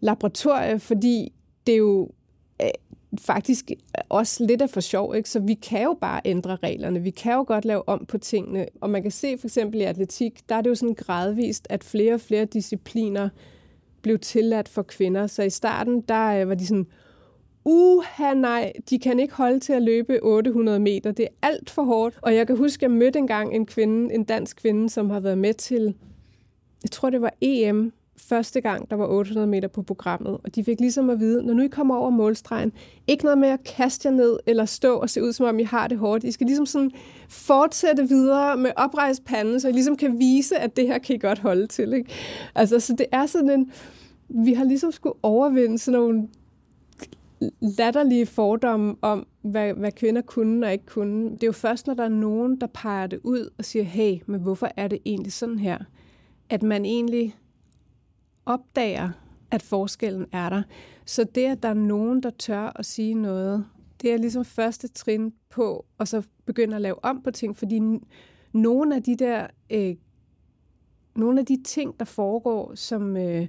laboratorie, 0.00 0.78
fordi 0.78 1.32
det 1.66 1.72
er 1.72 1.78
jo 1.78 2.10
faktisk 3.18 3.70
også 4.08 4.44
lidt 4.44 4.62
af 4.62 4.70
for 4.70 4.80
sjov, 4.80 5.14
ikke? 5.16 5.30
så 5.30 5.40
vi 5.40 5.54
kan 5.54 5.82
jo 5.82 5.96
bare 6.00 6.20
ændre 6.24 6.56
reglerne, 6.56 7.02
vi 7.02 7.10
kan 7.10 7.32
jo 7.32 7.44
godt 7.46 7.64
lave 7.64 7.88
om 7.88 8.06
på 8.06 8.18
tingene, 8.18 8.66
og 8.80 8.90
man 8.90 9.02
kan 9.02 9.10
se 9.10 9.38
for 9.38 9.46
eksempel 9.46 9.80
i 9.80 9.84
atletik, 9.84 10.48
der 10.48 10.54
er 10.54 10.60
det 10.60 10.70
jo 10.70 10.74
sådan 10.74 10.94
gradvist, 10.94 11.66
at 11.70 11.84
flere 11.84 12.14
og 12.14 12.20
flere 12.20 12.44
discipliner 12.44 13.28
blev 14.02 14.18
tilladt 14.18 14.68
for 14.68 14.82
kvinder, 14.82 15.26
så 15.26 15.42
i 15.42 15.50
starten, 15.50 16.00
der 16.00 16.40
øh, 16.40 16.48
var 16.48 16.54
de 16.54 16.66
sådan, 16.66 16.86
uha 17.64 18.34
nej, 18.34 18.72
de 18.90 18.98
kan 18.98 19.20
ikke 19.20 19.34
holde 19.34 19.60
til 19.60 19.72
at 19.72 19.82
løbe 19.82 20.18
800 20.22 20.80
meter, 20.80 21.12
det 21.12 21.24
er 21.24 21.48
alt 21.48 21.70
for 21.70 21.82
hårdt. 21.82 22.18
Og 22.22 22.34
jeg 22.34 22.46
kan 22.46 22.56
huske, 22.56 22.86
at 22.86 22.90
jeg 22.90 22.98
mødte 22.98 23.18
engang 23.18 23.54
en 23.54 23.66
kvinde, 23.66 24.14
en 24.14 24.24
dansk 24.24 24.56
kvinde, 24.56 24.90
som 24.90 25.10
har 25.10 25.20
været 25.20 25.38
med 25.38 25.54
til, 25.54 25.94
jeg 26.82 26.90
tror 26.90 27.10
det 27.10 27.20
var 27.20 27.34
EM 27.40 27.92
første 28.28 28.60
gang, 28.60 28.90
der 28.90 28.96
var 28.96 29.06
800 29.06 29.46
meter 29.46 29.68
på 29.68 29.82
programmet, 29.82 30.38
og 30.44 30.54
de 30.54 30.64
fik 30.64 30.80
ligesom 30.80 31.10
at 31.10 31.20
vide, 31.20 31.42
når 31.42 31.54
nu 31.54 31.62
I 31.62 31.68
kommer 31.68 31.96
over 31.96 32.10
målstregen, 32.10 32.72
ikke 33.06 33.24
noget 33.24 33.38
med 33.38 33.48
at 33.48 33.64
kaste 33.64 34.08
jer 34.08 34.14
ned 34.14 34.38
eller 34.46 34.64
stå 34.64 34.96
og 34.96 35.10
se 35.10 35.22
ud, 35.22 35.32
som 35.32 35.46
om 35.46 35.58
I 35.58 35.62
har 35.62 35.88
det 35.88 35.98
hårdt. 35.98 36.24
I 36.24 36.30
skal 36.30 36.46
ligesom 36.46 36.66
sådan 36.66 36.90
fortsætte 37.28 38.08
videre 38.08 38.56
med 38.56 38.70
oprejst 38.76 39.24
pande, 39.24 39.60
så 39.60 39.68
I 39.68 39.72
ligesom 39.72 39.96
kan 39.96 40.18
vise, 40.18 40.56
at 40.56 40.76
det 40.76 40.86
her 40.86 40.98
kan 40.98 41.16
I 41.16 41.18
godt 41.18 41.38
holde 41.38 41.66
til. 41.66 41.92
Ikke? 41.92 42.10
Altså, 42.54 42.80
så 42.80 42.94
det 42.98 43.06
er 43.12 43.26
sådan 43.26 43.50
en... 43.50 43.72
Vi 44.28 44.52
har 44.52 44.64
ligesom 44.64 44.92
skulle 44.92 45.14
overvinde 45.22 45.78
sådan 45.78 46.00
nogle 46.00 46.28
latterlige 47.60 48.26
fordomme 48.26 48.94
om, 49.02 49.26
hvad, 49.42 49.74
hvad 49.74 49.92
kvinder 49.92 50.22
kunne 50.22 50.66
og 50.66 50.72
ikke 50.72 50.86
kunne. 50.86 51.30
Det 51.30 51.42
er 51.42 51.46
jo 51.46 51.52
først, 51.52 51.86
når 51.86 51.94
der 51.94 52.04
er 52.04 52.08
nogen, 52.08 52.60
der 52.60 52.66
peger 52.66 53.06
det 53.06 53.20
ud 53.24 53.50
og 53.58 53.64
siger, 53.64 53.82
hey, 53.82 54.18
men 54.26 54.40
hvorfor 54.40 54.70
er 54.76 54.88
det 54.88 54.98
egentlig 55.04 55.32
sådan 55.32 55.58
her? 55.58 55.78
At 56.50 56.62
man 56.62 56.84
egentlig 56.84 57.36
opdager, 58.50 59.10
at 59.50 59.62
forskellen 59.62 60.26
er 60.32 60.48
der. 60.48 60.62
Så 61.04 61.24
det, 61.24 61.44
at 61.44 61.62
der 61.62 61.68
er 61.68 61.74
nogen, 61.74 62.22
der 62.22 62.30
tør 62.30 62.72
at 62.76 62.86
sige 62.86 63.14
noget, 63.14 63.66
det 64.02 64.12
er 64.12 64.16
ligesom 64.16 64.44
første 64.44 64.88
trin 64.88 65.32
på, 65.50 65.84
og 65.98 66.08
så 66.08 66.22
begynde 66.46 66.76
at 66.76 66.82
lave 66.82 67.04
om 67.04 67.22
på 67.22 67.30
ting, 67.30 67.56
fordi 67.56 67.80
nogle 68.52 68.96
af 68.96 69.02
de 69.02 69.16
der, 69.16 69.46
øh, 69.70 69.96
nogle 71.16 71.40
af 71.40 71.46
de 71.46 71.62
ting, 71.64 71.98
der 71.98 72.04
foregår, 72.04 72.74
som, 72.74 73.16
øh, 73.16 73.46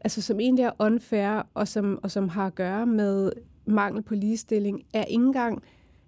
altså, 0.00 0.22
som 0.22 0.40
egentlig 0.40 0.62
er 0.62 0.72
unfair, 0.78 1.48
og 1.54 1.68
som, 1.68 1.98
og 2.02 2.10
som 2.10 2.28
har 2.28 2.46
at 2.46 2.54
gøre 2.54 2.86
med 2.86 3.32
mangel 3.66 4.02
på 4.02 4.14
ligestilling, 4.14 4.82
er 4.94 5.04
ikke 5.04 5.24
engang, 5.24 5.62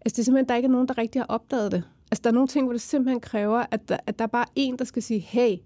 altså 0.04 0.16
det 0.16 0.18
er 0.18 0.24
simpelthen, 0.24 0.48
der 0.48 0.54
ikke 0.54 0.66
er 0.66 0.72
nogen, 0.72 0.88
der 0.88 0.98
rigtig 0.98 1.20
har 1.20 1.26
opdaget 1.26 1.72
det. 1.72 1.82
Altså 2.10 2.22
der 2.22 2.30
er 2.30 2.34
nogle 2.34 2.48
ting, 2.48 2.66
hvor 2.66 2.72
det 2.72 2.80
simpelthen 2.80 3.20
kræver, 3.20 3.64
at 3.70 3.88
der, 3.88 3.96
at 4.06 4.18
der 4.18 4.24
er 4.24 4.28
bare 4.28 4.46
en, 4.56 4.78
der 4.78 4.84
skal 4.84 5.02
sige, 5.02 5.20
hey, 5.20 5.56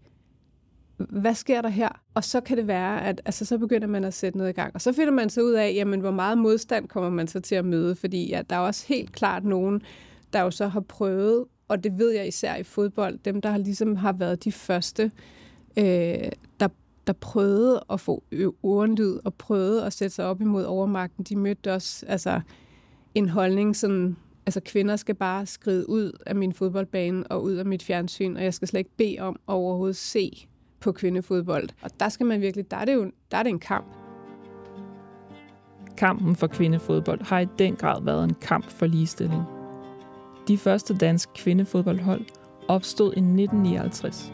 hvad 0.98 1.34
sker 1.34 1.62
der 1.62 1.68
her? 1.68 1.88
Og 2.14 2.24
så 2.24 2.40
kan 2.40 2.56
det 2.56 2.66
være, 2.66 3.04
at 3.04 3.20
altså, 3.24 3.44
så 3.44 3.58
begynder 3.58 3.86
man 3.86 4.04
at 4.04 4.14
sætte 4.14 4.38
noget 4.38 4.50
i 4.50 4.52
gang. 4.52 4.74
Og 4.74 4.80
så 4.80 4.92
finder 4.92 5.12
man 5.12 5.30
så 5.30 5.42
ud 5.42 5.52
af, 5.52 5.72
jamen, 5.74 6.00
hvor 6.00 6.10
meget 6.10 6.38
modstand 6.38 6.88
kommer 6.88 7.10
man 7.10 7.26
så 7.26 7.40
til 7.40 7.54
at 7.54 7.64
møde? 7.64 7.96
Fordi 7.96 8.28
ja, 8.28 8.42
der 8.50 8.56
er 8.56 8.60
også 8.60 8.84
helt 8.88 9.12
klart 9.12 9.44
nogen, 9.44 9.82
der 10.32 10.40
jo 10.40 10.50
så 10.50 10.66
har 10.66 10.80
prøvet, 10.80 11.44
og 11.68 11.84
det 11.84 11.98
ved 11.98 12.10
jeg 12.10 12.28
især 12.28 12.56
i 12.56 12.62
fodbold, 12.62 13.18
dem, 13.24 13.40
der 13.40 13.50
har 13.50 13.58
ligesom 13.58 13.96
har 13.96 14.12
været 14.12 14.44
de 14.44 14.52
første, 14.52 15.10
øh, 15.76 15.84
der, 16.60 16.68
der 17.06 17.12
prøvede 17.12 17.84
at 17.90 18.00
få 18.00 18.24
urenlyd 18.62 19.18
og 19.24 19.34
prøvede 19.34 19.84
at 19.84 19.92
sætte 19.92 20.14
sig 20.14 20.26
op 20.26 20.40
imod 20.40 20.64
overmagten, 20.64 21.24
de 21.24 21.36
mødte 21.36 21.74
også 21.74 22.06
altså, 22.06 22.40
en 23.14 23.28
holdning, 23.28 23.76
sådan, 23.76 24.16
altså 24.46 24.60
kvinder 24.64 24.96
skal 24.96 25.14
bare 25.14 25.46
skride 25.46 25.88
ud 25.88 26.12
af 26.26 26.36
min 26.36 26.52
fodboldbane 26.52 27.26
og 27.26 27.42
ud 27.42 27.52
af 27.52 27.66
mit 27.66 27.82
fjernsyn, 27.82 28.36
og 28.36 28.44
jeg 28.44 28.54
skal 28.54 28.68
slet 28.68 28.78
ikke 28.78 28.96
bede 28.96 29.18
om 29.18 29.36
at 29.48 29.52
overhovedet 29.52 29.96
se 29.96 30.48
på 30.80 30.92
kvindefodbold. 30.92 31.68
Og 31.82 31.90
der 32.00 32.08
skal 32.08 32.26
man 32.26 32.40
virkelig, 32.40 32.70
der 32.70 32.76
er 32.76 32.84
det 32.84 32.94
jo 32.94 33.10
der 33.30 33.38
er 33.38 33.42
det 33.42 33.50
en 33.50 33.60
kamp. 33.60 33.86
Kampen 35.96 36.36
for 36.36 36.46
kvindefodbold 36.46 37.22
har 37.22 37.40
i 37.40 37.46
den 37.58 37.76
grad 37.76 38.02
været 38.02 38.24
en 38.24 38.34
kamp 38.40 38.70
for 38.70 38.86
ligestilling. 38.86 39.42
De 40.48 40.58
første 40.58 40.96
danske 40.96 41.32
kvindefodboldhold 41.34 42.24
opstod 42.68 43.06
i 43.06 43.20
1959, 43.20 44.32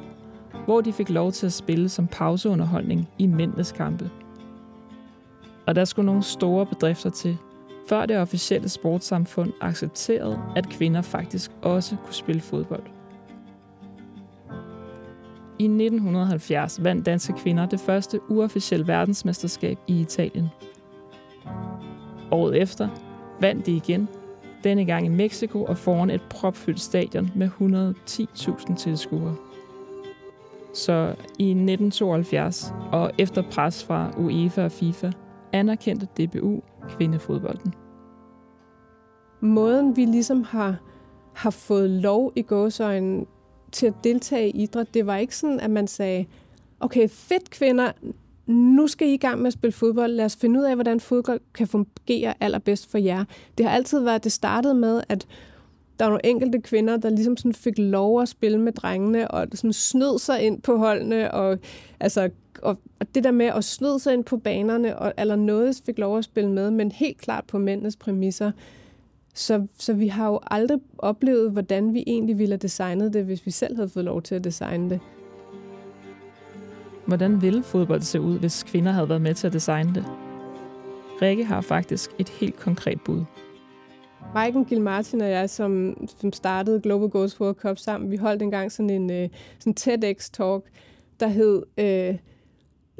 hvor 0.64 0.80
de 0.80 0.92
fik 0.92 1.10
lov 1.10 1.32
til 1.32 1.46
at 1.46 1.52
spille 1.52 1.88
som 1.88 2.06
pauseunderholdning 2.06 3.08
i 3.18 3.26
mændenes 3.26 3.72
kampe. 3.72 4.10
Og 5.66 5.74
der 5.74 5.84
skulle 5.84 6.06
nogle 6.06 6.22
store 6.22 6.66
bedrifter 6.66 7.10
til, 7.10 7.36
før 7.88 8.06
det 8.06 8.18
officielle 8.18 8.68
sportssamfund 8.68 9.52
accepterede, 9.60 10.40
at 10.56 10.68
kvinder 10.68 11.02
faktisk 11.02 11.50
også 11.62 11.96
kunne 12.04 12.14
spille 12.14 12.40
fodbold. 12.40 12.93
I 15.58 15.64
1970 15.64 16.84
vandt 16.84 17.06
danske 17.06 17.32
kvinder 17.32 17.66
det 17.66 17.80
første 17.80 18.20
uofficielle 18.28 18.86
verdensmesterskab 18.86 19.78
i 19.86 20.00
Italien. 20.00 20.48
Året 22.30 22.62
efter 22.62 22.88
vandt 23.40 23.66
de 23.66 23.76
igen, 23.76 24.08
denne 24.64 24.84
gang 24.84 25.06
i 25.06 25.08
Mexico 25.08 25.64
og 25.64 25.78
foran 25.78 26.10
et 26.10 26.22
propfyldt 26.30 26.80
stadion 26.80 27.30
med 27.34 27.48
110.000 27.48 28.76
tilskuere. 28.76 29.36
Så 30.74 31.14
i 31.38 31.50
1972, 31.50 32.74
og 32.92 33.10
efter 33.18 33.42
pres 33.50 33.84
fra 33.84 34.10
UEFA 34.18 34.64
og 34.64 34.72
FIFA, 34.72 35.10
anerkendte 35.52 36.06
DBU 36.06 36.62
kvindefodbolden. 36.88 37.74
Måden 39.40 39.96
vi 39.96 40.04
ligesom 40.04 40.42
har, 40.42 40.76
har 41.34 41.50
fået 41.50 41.90
lov 41.90 42.32
i 42.36 42.42
gåsøjnen 42.42 43.26
til 43.74 43.86
at 43.86 43.94
deltage 44.04 44.50
i 44.50 44.62
idræt. 44.62 44.94
Det 44.94 45.06
var 45.06 45.16
ikke 45.16 45.36
sådan, 45.36 45.60
at 45.60 45.70
man 45.70 45.86
sagde, 45.86 46.26
okay, 46.80 47.08
fedt 47.08 47.50
kvinder, 47.50 47.92
nu 48.46 48.86
skal 48.86 49.08
I 49.08 49.14
i 49.14 49.16
gang 49.16 49.38
med 49.38 49.46
at 49.46 49.52
spille 49.52 49.72
fodbold. 49.72 50.12
Lad 50.12 50.24
os 50.24 50.36
finde 50.36 50.60
ud 50.60 50.64
af, 50.64 50.74
hvordan 50.74 51.00
fodbold 51.00 51.40
kan 51.54 51.66
fungere 51.66 52.34
allerbedst 52.40 52.90
for 52.90 52.98
jer. 52.98 53.24
Det 53.58 53.66
har 53.66 53.72
altid 53.76 54.00
været, 54.00 54.24
det 54.24 54.32
startede 54.32 54.74
med, 54.74 55.02
at 55.08 55.26
der 55.98 56.04
var 56.04 56.10
nogle 56.10 56.26
enkelte 56.26 56.60
kvinder, 56.60 56.96
der 56.96 57.10
ligesom 57.10 57.36
sådan 57.36 57.54
fik 57.54 57.78
lov 57.78 58.22
at 58.22 58.28
spille 58.28 58.58
med 58.58 58.72
drengene, 58.72 59.30
og 59.30 59.46
sådan 59.54 59.72
snød 59.72 60.18
sig 60.18 60.42
ind 60.42 60.62
på 60.62 60.76
holdene, 60.76 61.34
og, 61.34 61.58
altså, 62.00 62.30
og, 62.62 62.78
og 63.00 63.14
det 63.14 63.24
der 63.24 63.30
med 63.30 63.46
at 63.46 63.64
snøde 63.64 63.98
sig 63.98 64.14
ind 64.14 64.24
på 64.24 64.36
banerne, 64.36 64.98
og, 64.98 65.12
eller 65.18 65.36
noget 65.36 65.82
fik 65.86 65.98
lov 65.98 66.18
at 66.18 66.24
spille 66.24 66.50
med, 66.50 66.70
men 66.70 66.92
helt 66.92 67.18
klart 67.18 67.44
på 67.44 67.58
mændenes 67.58 67.96
præmisser. 67.96 68.52
Så, 69.34 69.66
så 69.78 69.92
vi 69.92 70.06
har 70.06 70.28
jo 70.28 70.40
aldrig 70.50 70.78
oplevet, 70.98 71.50
hvordan 71.50 71.94
vi 71.94 72.04
egentlig 72.06 72.38
ville 72.38 72.52
have 72.52 72.58
designet 72.58 73.12
det, 73.12 73.24
hvis 73.24 73.46
vi 73.46 73.50
selv 73.50 73.76
havde 73.76 73.88
fået 73.88 74.04
lov 74.04 74.22
til 74.22 74.34
at 74.34 74.44
designe 74.44 74.90
det. 74.90 75.00
Hvordan 77.06 77.42
ville 77.42 77.62
fodbold 77.62 78.00
se 78.00 78.20
ud, 78.20 78.38
hvis 78.38 78.62
kvinder 78.62 78.92
havde 78.92 79.08
været 79.08 79.20
med 79.20 79.34
til 79.34 79.46
at 79.46 79.52
designe 79.52 79.94
det? 79.94 80.04
Rikke 81.22 81.44
har 81.44 81.60
faktisk 81.60 82.10
et 82.18 82.28
helt 82.28 82.56
konkret 82.56 83.00
bud. 83.04 83.24
Maiken 84.34 84.64
Gilmartin 84.64 85.20
og 85.20 85.30
jeg, 85.30 85.50
som, 85.50 85.96
som 86.20 86.32
startede 86.32 86.80
Global 86.80 87.08
Goals 87.08 87.40
World 87.40 87.54
Cup 87.54 87.78
sammen, 87.78 88.10
vi 88.10 88.16
holdt 88.16 88.42
engang 88.42 88.72
sådan 88.72 88.90
en 88.90 89.24
uh, 89.24 89.30
sådan 89.58 89.74
TEDx-talk, 89.80 90.70
der 91.20 91.26
hed 91.26 91.56
uh, 91.56 92.18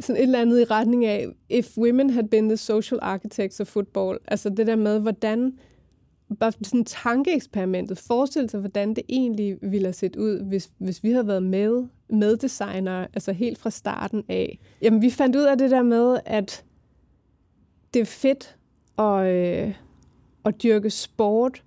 sådan 0.00 0.16
et 0.16 0.22
eller 0.22 0.40
andet 0.40 0.60
i 0.60 0.64
retning 0.64 1.04
af, 1.04 1.26
if 1.48 1.78
women 1.78 2.10
had 2.10 2.24
been 2.24 2.48
the 2.48 2.56
social 2.56 2.98
architects 3.02 3.60
of 3.60 3.66
football. 3.66 4.18
Altså 4.28 4.50
det 4.50 4.66
der 4.66 4.76
med, 4.76 5.00
hvordan 5.00 5.52
bare 6.36 6.52
sådan 6.52 6.84
tankeeksperimentet. 6.84 7.98
Forestil 7.98 8.50
sig, 8.50 8.60
hvordan 8.60 8.94
det 8.94 9.02
egentlig 9.08 9.58
ville 9.62 9.86
have 9.86 9.92
set 9.92 10.16
ud, 10.16 10.42
hvis, 10.42 10.70
hvis 10.78 11.02
vi 11.02 11.10
havde 11.10 11.26
været 11.26 11.42
med, 11.42 11.86
meddesignere, 12.08 13.06
altså 13.14 13.32
helt 13.32 13.58
fra 13.58 13.70
starten 13.70 14.24
af. 14.28 14.58
Jamen, 14.82 15.02
vi 15.02 15.10
fandt 15.10 15.36
ud 15.36 15.42
af 15.42 15.58
det 15.58 15.70
der 15.70 15.82
med, 15.82 16.18
at 16.24 16.64
det 17.94 18.00
er 18.00 18.06
fedt 18.06 18.56
at, 18.98 19.26
øh, 19.26 19.74
at 20.44 20.62
dyrke 20.62 20.90
sport, 20.90 21.62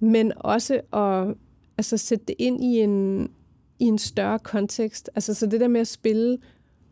men 0.00 0.32
også 0.36 0.80
at 0.92 1.36
altså, 1.78 1.96
sætte 1.96 2.24
det 2.28 2.34
ind 2.38 2.64
i 2.64 2.80
en, 2.80 3.28
i 3.78 3.84
en 3.84 3.98
større 3.98 4.38
kontekst. 4.38 5.10
Altså, 5.14 5.34
så 5.34 5.46
det 5.46 5.60
der 5.60 5.68
med 5.68 5.80
at 5.80 5.88
spille 5.88 6.38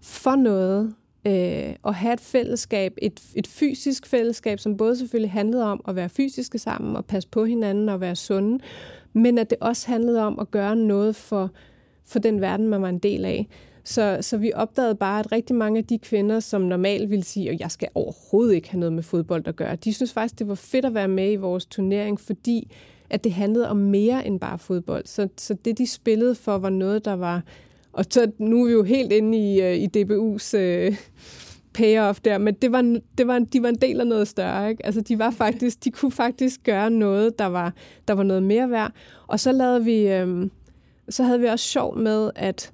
for 0.03 0.37
noget, 0.37 0.95
øh, 1.27 1.75
at 1.85 1.95
have 1.95 2.13
et 2.13 2.21
fællesskab, 2.21 2.95
et, 3.03 3.21
et 3.35 3.47
fysisk 3.47 4.07
fællesskab, 4.07 4.59
som 4.59 4.77
både 4.77 4.97
selvfølgelig 4.97 5.31
handlede 5.31 5.65
om 5.65 5.81
at 5.89 5.97
være 5.97 6.09
fysiske 6.09 6.59
sammen 6.59 6.97
og 6.97 7.05
passe 7.05 7.29
på 7.29 7.45
hinanden 7.45 7.89
og 7.89 8.01
være 8.01 8.17
sunde, 8.17 8.59
men 9.13 9.39
at 9.39 9.51
det 9.51 9.59
også 9.61 9.89
handlede 9.89 10.27
om 10.27 10.39
at 10.39 10.51
gøre 10.51 10.77
noget 10.77 11.17
for, 11.17 11.51
for 12.05 12.19
den 12.19 12.41
verden, 12.41 12.69
man 12.69 12.83
var 12.83 12.89
en 12.89 12.99
del 12.99 13.25
af. 13.25 13.49
Så, 13.85 14.19
så 14.21 14.37
vi 14.37 14.53
opdagede 14.55 14.95
bare, 14.95 15.21
at 15.21 15.33
rigtig 15.33 15.57
mange 15.57 15.79
af 15.79 15.85
de 15.85 15.99
kvinder, 15.99 16.41
som 16.41 16.61
normalt 16.61 17.11
ville 17.11 17.25
sige, 17.25 17.51
at 17.51 17.61
jeg 17.61 17.71
skal 17.71 17.89
overhovedet 17.95 18.55
ikke 18.55 18.71
have 18.71 18.81
noget 18.81 18.93
med 18.93 19.03
fodbold 19.03 19.49
at 19.49 19.57
gøre, 19.57 19.77
de 19.77 19.95
synes 19.95 20.13
faktisk, 20.13 20.39
det 20.39 20.49
var 20.49 20.55
fedt 20.55 20.85
at 20.85 20.95
være 20.95 21.09
med 21.09 21.33
i 21.33 21.37
vores 21.37 21.67
turnering, 21.67 22.21
fordi 22.21 22.73
at 23.11 23.25
det 23.25 23.33
handlede 23.33 23.69
om 23.69 23.77
mere 23.77 24.27
end 24.27 24.41
bare 24.41 24.59
fodbold. 24.59 25.07
Så, 25.07 25.29
så 25.37 25.55
det, 25.55 25.79
de 25.79 25.87
spillede 25.87 26.35
for, 26.35 26.59
var 26.59 26.71
noget, 26.71 27.05
der 27.05 27.13
var 27.13 27.43
og 27.93 28.05
så 28.11 28.31
nu 28.39 28.63
er 28.63 28.67
vi 28.67 28.73
jo 28.73 28.83
helt 28.83 29.13
inde 29.13 29.39
i, 29.39 29.61
uh, 29.61 29.77
i 29.77 29.89
DBU's 29.97 30.57
øh, 30.57 30.97
payoff 31.75 32.21
der, 32.21 32.39
men 32.39 32.55
det 32.55 32.73
var, 32.73 33.01
det 33.19 33.27
var, 33.27 33.39
de 33.39 33.63
var 33.63 33.69
en 33.69 33.81
del 33.81 34.01
af 34.01 34.07
noget 34.07 34.29
større. 34.29 34.71
Ikke? 34.71 34.87
Altså, 34.87 35.01
de, 35.01 35.19
var 35.19 35.31
faktisk, 35.31 35.85
de 35.85 35.91
kunne 35.91 36.13
faktisk 36.13 36.61
gøre 36.65 36.91
noget, 36.91 37.39
der 37.39 37.47
var, 37.47 37.75
der 38.09 38.15
var 38.15 38.23
noget 38.23 38.43
mere 38.43 38.71
værd. 38.71 38.93
Og 39.27 39.41
så 39.41 39.53
lavede 39.53 39.85
vi, 39.85 40.23
um, 40.23 40.51
så 41.09 41.23
havde 41.23 41.41
vi 41.41 41.47
også 41.47 41.69
sjov 41.69 41.99
med, 41.99 42.31
at 42.37 42.73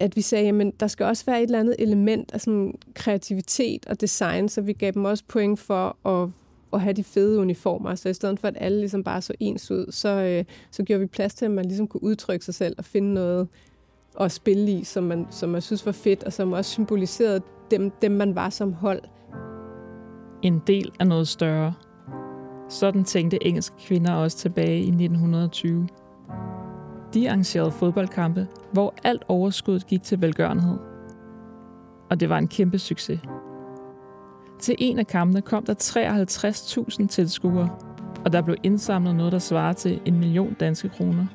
at 0.00 0.16
vi 0.16 0.20
sagde, 0.20 0.60
at 0.60 0.80
der 0.80 0.86
skal 0.86 1.06
også 1.06 1.24
være 1.26 1.38
et 1.38 1.42
eller 1.42 1.60
andet 1.60 1.76
element 1.78 2.32
af 2.32 2.40
sådan 2.40 2.74
kreativitet 2.94 3.86
og 3.86 4.00
design, 4.00 4.48
så 4.48 4.60
vi 4.60 4.72
gav 4.72 4.90
dem 4.90 5.04
også 5.04 5.24
point 5.28 5.60
for 5.60 6.08
at, 6.08 6.30
at 6.72 6.80
have 6.80 6.92
de 6.92 7.04
fede 7.04 7.38
uniformer. 7.38 7.94
Så 7.94 8.08
i 8.08 8.14
stedet 8.14 8.40
for, 8.40 8.48
at 8.48 8.56
alle 8.60 8.78
ligesom 8.78 9.04
bare 9.04 9.22
så 9.22 9.34
ens 9.40 9.70
ud, 9.70 9.86
så, 9.90 10.08
øh, 10.08 10.44
så 10.70 10.82
gjorde 10.82 11.00
vi 11.00 11.06
plads 11.06 11.34
til, 11.34 11.44
at 11.44 11.50
man 11.50 11.64
ligesom 11.64 11.88
kunne 11.88 12.02
udtrykke 12.02 12.44
sig 12.44 12.54
selv 12.54 12.74
og 12.78 12.84
finde 12.84 13.14
noget, 13.14 13.48
at 14.20 14.32
spille 14.32 14.70
i, 14.70 14.84
som 14.84 15.04
man, 15.04 15.26
som 15.30 15.48
man 15.48 15.62
synes 15.62 15.86
var 15.86 15.92
fedt, 15.92 16.24
og 16.24 16.32
som 16.32 16.52
også 16.52 16.70
symboliserede 16.70 17.40
dem, 17.70 17.90
dem, 17.90 18.12
man 18.12 18.34
var 18.34 18.50
som 18.50 18.72
hold. 18.72 19.00
En 20.42 20.62
del 20.66 20.92
af 21.00 21.06
noget 21.06 21.28
større. 21.28 21.74
Sådan 22.68 23.04
tænkte 23.04 23.46
engelske 23.46 23.76
kvinder 23.86 24.14
også 24.14 24.36
tilbage 24.36 24.78
i 24.78 24.88
1920. 24.88 25.88
De 27.14 27.28
arrangerede 27.28 27.70
fodboldkampe, 27.70 28.46
hvor 28.72 28.94
alt 29.04 29.24
overskud 29.28 29.80
gik 29.80 30.02
til 30.02 30.20
velgørenhed. 30.20 30.78
og 32.10 32.20
det 32.20 32.28
var 32.28 32.38
en 32.38 32.48
kæmpe 32.48 32.78
succes. 32.78 33.20
Til 34.58 34.74
en 34.78 34.98
af 34.98 35.06
kampene 35.06 35.42
kom 35.42 35.64
der 35.64 35.74
53.000 37.00 37.06
tilskuere, 37.06 37.68
og 38.24 38.32
der 38.32 38.42
blev 38.42 38.56
indsamlet 38.62 39.14
noget, 39.16 39.32
der 39.32 39.38
svarer 39.38 39.72
til 39.72 40.00
en 40.04 40.18
million 40.18 40.54
danske 40.60 40.88
kroner. 40.88 41.26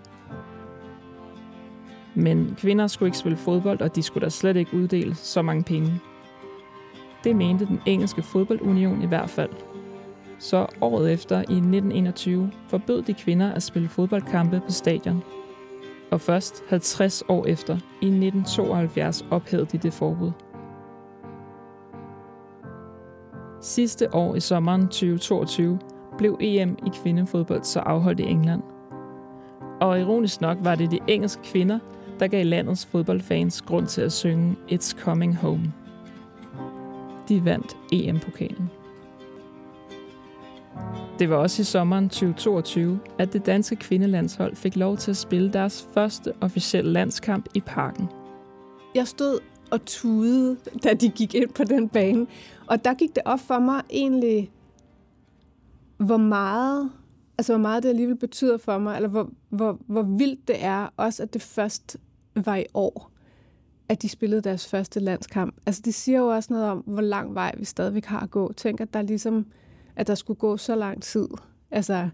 Men 2.20 2.56
kvinder 2.58 2.88
skulle 2.88 3.08
ikke 3.08 3.18
spille 3.18 3.38
fodbold, 3.38 3.82
og 3.82 3.96
de 3.96 4.04
skulle 4.04 4.26
da 4.26 4.30
slet 4.30 4.56
ikke 4.56 4.74
uddele 4.74 5.16
så 5.16 5.42
mange 5.42 5.64
penge. 5.64 6.02
Det 7.24 7.36
mente 7.36 7.66
den 7.66 7.82
engelske 7.86 8.22
fodboldunion 8.22 9.02
i 9.02 9.06
hvert 9.06 9.30
fald. 9.30 9.50
Så 10.40 10.66
året 10.82 11.14
efter, 11.14 11.38
i 11.38 11.42
1921, 11.42 12.52
forbød 12.68 13.02
de 13.02 13.14
kvinder 13.14 13.52
at 13.52 13.64
spille 13.64 13.90
fodboldkampe 13.90 14.62
på 14.66 14.72
stadion. 14.72 15.24
Og 16.12 16.22
først 16.22 16.64
50 16.70 17.24
år 17.28 17.46
efter, 17.46 17.74
i 18.02 18.06
1972, 18.06 19.26
ophævede 19.32 19.68
de 19.72 19.78
det 19.78 19.94
forbud. 19.94 20.32
Sidste 23.62 24.16
år 24.16 24.36
i 24.36 24.40
sommeren 24.40 24.82
2022 24.82 25.80
blev 26.18 26.38
EM 26.42 26.78
i 26.86 26.90
kvindefodbold 27.04 27.64
så 27.64 27.80
afholdt 27.80 28.20
i 28.20 28.24
England. 28.24 28.62
Og 29.82 30.00
ironisk 30.00 30.42
nok 30.42 30.58
var 30.62 30.76
det 30.76 30.92
de 30.92 31.00
engelske 31.08 31.44
kvinder, 31.44 31.80
der 32.20 32.28
gav 32.28 32.46
landets 32.46 32.86
fodboldfans 32.86 33.62
grund 33.62 33.88
til 33.88 34.02
at 34.02 34.12
synge 34.12 34.56
It's 34.72 35.02
Coming 35.02 35.36
Home. 35.36 35.74
De 37.30 37.46
vandt 37.46 37.78
EM-pokalen. 37.94 38.70
Det 41.20 41.30
var 41.30 41.36
også 41.36 41.62
i 41.62 41.66
sommeren 41.66 42.10
2022, 42.10 43.00
at 43.20 43.34
det 43.34 43.46
danske 43.46 43.76
kvindelandshold 43.76 44.56
fik 44.56 44.76
lov 44.76 44.98
til 44.98 45.12
at 45.12 45.18
spille 45.18 45.54
deres 45.54 45.90
første 45.94 46.34
officielle 46.42 46.92
landskamp 46.92 47.46
i 47.56 47.60
parken. 47.60 48.10
Jeg 48.96 49.08
stod 49.08 49.40
og 49.72 49.86
tudede, 49.86 50.58
da 50.84 50.94
de 50.94 51.10
gik 51.10 51.36
ind 51.36 51.50
på 51.50 51.64
den 51.64 51.90
bane. 51.90 52.28
Og 52.68 52.86
der 52.86 52.94
gik 52.94 53.16
det 53.16 53.24
op 53.26 53.40
for 53.40 53.60
mig 53.60 53.82
egentlig, 53.90 54.52
hvor 55.98 56.18
meget, 56.18 56.92
altså 57.38 57.54
hvor 57.54 57.62
meget 57.62 57.84
det 57.84 57.90
alligevel 57.90 58.16
betyder 58.16 58.58
for 58.58 58.78
mig, 58.78 58.96
eller 58.96 59.10
hvor, 59.10 59.30
hvor, 59.50 59.80
hvor 59.88 60.02
vildt 60.02 60.48
det 60.48 60.64
er, 60.64 60.88
også 60.98 61.24
at 61.24 61.34
det 61.34 61.42
først 61.42 61.98
var 62.46 62.56
i 62.56 62.66
år, 62.74 63.12
at 63.90 64.02
de 64.02 64.10
spillede 64.10 64.42
deres 64.42 64.68
første 64.68 65.00
landskamp. 65.00 65.56
Altså 65.66 65.82
det 65.86 65.94
siger 65.94 66.20
jo 66.20 66.28
også 66.28 66.54
noget 66.54 66.70
om, 66.70 66.78
hvor 66.78 67.02
lang 67.02 67.36
vej 67.36 67.56
vi 67.58 67.66
stadigvæk 67.66 68.06
har 68.06 68.20
at 68.20 68.32
gå. 68.32 68.54
Tænk, 68.54 68.82
at 68.82 68.94
der 68.94 69.02
ligesom, 69.02 69.46
at 69.96 70.08
der 70.08 70.16
skulle 70.16 70.38
gå 70.38 70.58
så 70.58 70.76
lang 70.76 71.04
tid, 71.04 71.28
altså 71.72 72.10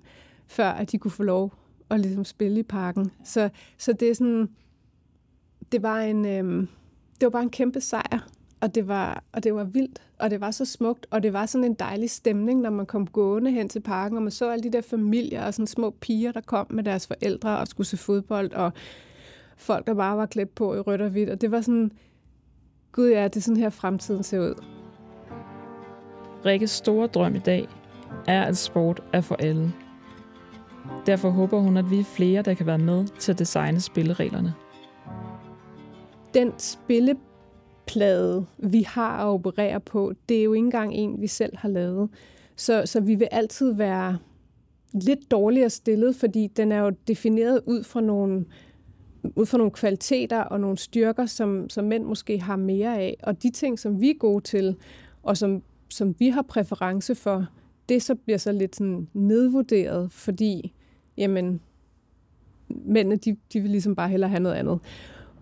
før 0.48 0.70
at 0.70 0.92
de 0.92 0.98
kunne 0.98 1.12
få 1.12 1.24
lov 1.24 1.54
at 1.90 2.00
ligesom 2.00 2.26
spille 2.26 2.60
i 2.60 2.64
parken. 2.64 3.12
Så, 3.24 3.50
så 3.78 3.94
det 3.94 4.10
er 4.10 4.14
sådan, 4.14 4.50
det 5.72 5.84
var 5.84 6.00
en, 6.00 6.26
øhm, 6.26 6.68
det 7.20 7.26
var 7.26 7.30
bare 7.30 7.44
en 7.44 7.50
kæmpe 7.50 7.82
sejr, 7.82 8.28
og 8.62 8.76
det, 8.76 8.88
var, 8.88 9.24
og 9.32 9.44
det 9.44 9.56
var 9.56 9.64
vildt, 9.64 10.02
og 10.20 10.32
det 10.32 10.42
var 10.42 10.52
så 10.52 10.66
smukt, 10.66 11.08
og 11.12 11.24
det 11.24 11.34
var 11.34 11.46
sådan 11.46 11.66
en 11.66 11.74
dejlig 11.74 12.10
stemning, 12.10 12.62
når 12.62 12.70
man 12.70 12.86
kom 12.86 13.08
gående 13.08 13.52
hen 13.52 13.70
til 13.70 13.80
parken, 13.80 14.18
og 14.18 14.24
man 14.24 14.32
så 14.32 14.50
alle 14.50 14.64
de 14.64 14.72
der 14.72 14.82
familier 14.82 15.46
og 15.46 15.54
sådan 15.54 15.68
små 15.68 15.90
piger, 15.90 16.32
der 16.32 16.42
kom 16.42 16.68
med 16.70 16.84
deres 16.84 17.08
forældre 17.08 17.58
og 17.58 17.68
skulle 17.68 17.88
se 17.88 17.98
fodbold, 17.98 18.52
og 18.52 18.74
folk, 19.56 19.88
der 19.88 19.94
bare 19.94 20.18
var 20.18 20.26
klædt 20.26 20.56
på 20.56 20.76
i 20.76 20.80
rødt 20.80 21.02
og 21.02 21.10
hvidt, 21.10 21.30
og 21.30 21.42
det 21.42 21.52
var 21.52 21.62
sådan, 21.62 21.92
gud 22.92 23.10
ja, 23.10 23.24
det 23.24 23.36
er 23.36 23.42
sådan 23.42 23.58
her 23.58 23.70
fremtiden 23.70 24.24
ser 24.24 24.40
ud. 24.40 24.64
Rikkes 26.46 26.72
store 26.72 27.08
drøm 27.08 27.36
i 27.36 27.40
dag 27.40 27.68
er, 28.28 28.44
at 28.44 28.58
sport 28.58 29.04
er 29.14 29.22
for 29.22 29.36
alle. 29.36 29.74
Derfor 31.06 31.30
håber 31.30 31.60
hun, 31.60 31.78
at 31.78 31.92
vi 31.92 32.00
er 32.00 32.04
flere, 32.04 32.42
der 32.42 32.54
kan 32.54 32.66
være 32.66 32.78
med 32.78 33.08
til 33.20 33.32
at 33.32 33.40
designe 33.40 33.80
spillereglerne 33.80 34.54
den 36.36 36.54
spilleplade, 36.58 38.46
vi 38.58 38.82
har 38.82 39.18
at 39.18 39.26
operere 39.26 39.80
på, 39.80 40.14
det 40.30 40.40
er 40.40 40.44
jo 40.44 40.54
ikke 40.54 40.66
engang 40.66 40.94
en, 40.94 41.22
vi 41.22 41.28
selv 41.28 41.58
har 41.58 41.70
lavet. 41.70 42.10
Så, 42.56 42.84
så 42.86 43.00
vi 43.00 43.16
vil 43.16 43.28
altid 43.32 43.74
være 43.74 44.18
lidt 44.94 45.32
dårligere 45.32 45.70
stillet, 45.70 46.16
fordi 46.16 46.48
den 46.48 46.72
er 46.72 46.80
jo 46.80 46.90
defineret 47.08 47.62
ud 47.66 47.84
fra 47.84 48.02
nogle, 48.02 48.46
ud 49.36 49.46
fra 49.46 49.58
nogle 49.58 49.72
kvaliteter 49.72 50.42
og 50.42 50.60
nogle 50.60 50.78
styrker, 50.78 51.26
som, 51.26 51.70
som 51.70 51.86
mænd 51.86 52.04
måske 52.04 52.42
har 52.42 52.56
mere 52.56 52.98
af. 52.98 53.18
Og 53.24 53.44
de 53.44 53.52
ting, 53.52 53.80
som 53.80 54.02
vi 54.02 54.10
er 54.10 54.18
gode 54.20 54.44
til, 54.44 54.76
og 55.24 55.38
som, 55.38 55.64
som 55.90 56.16
vi 56.20 56.30
har 56.30 56.42
præference 56.42 57.16
for, 57.16 57.48
det 57.90 58.04
så 58.04 58.16
bliver 58.16 58.38
så 58.38 58.52
lidt 58.52 58.76
sådan 58.76 59.08
nedvurderet, 59.14 60.12
fordi 60.12 60.74
jamen, 61.18 61.62
mændene, 62.70 63.16
de, 63.16 63.38
de 63.54 63.60
vil 63.60 63.72
ligesom 63.72 63.96
bare 63.96 64.10
hellere 64.10 64.30
have 64.30 64.44
noget 64.44 64.56
andet. 64.56 64.80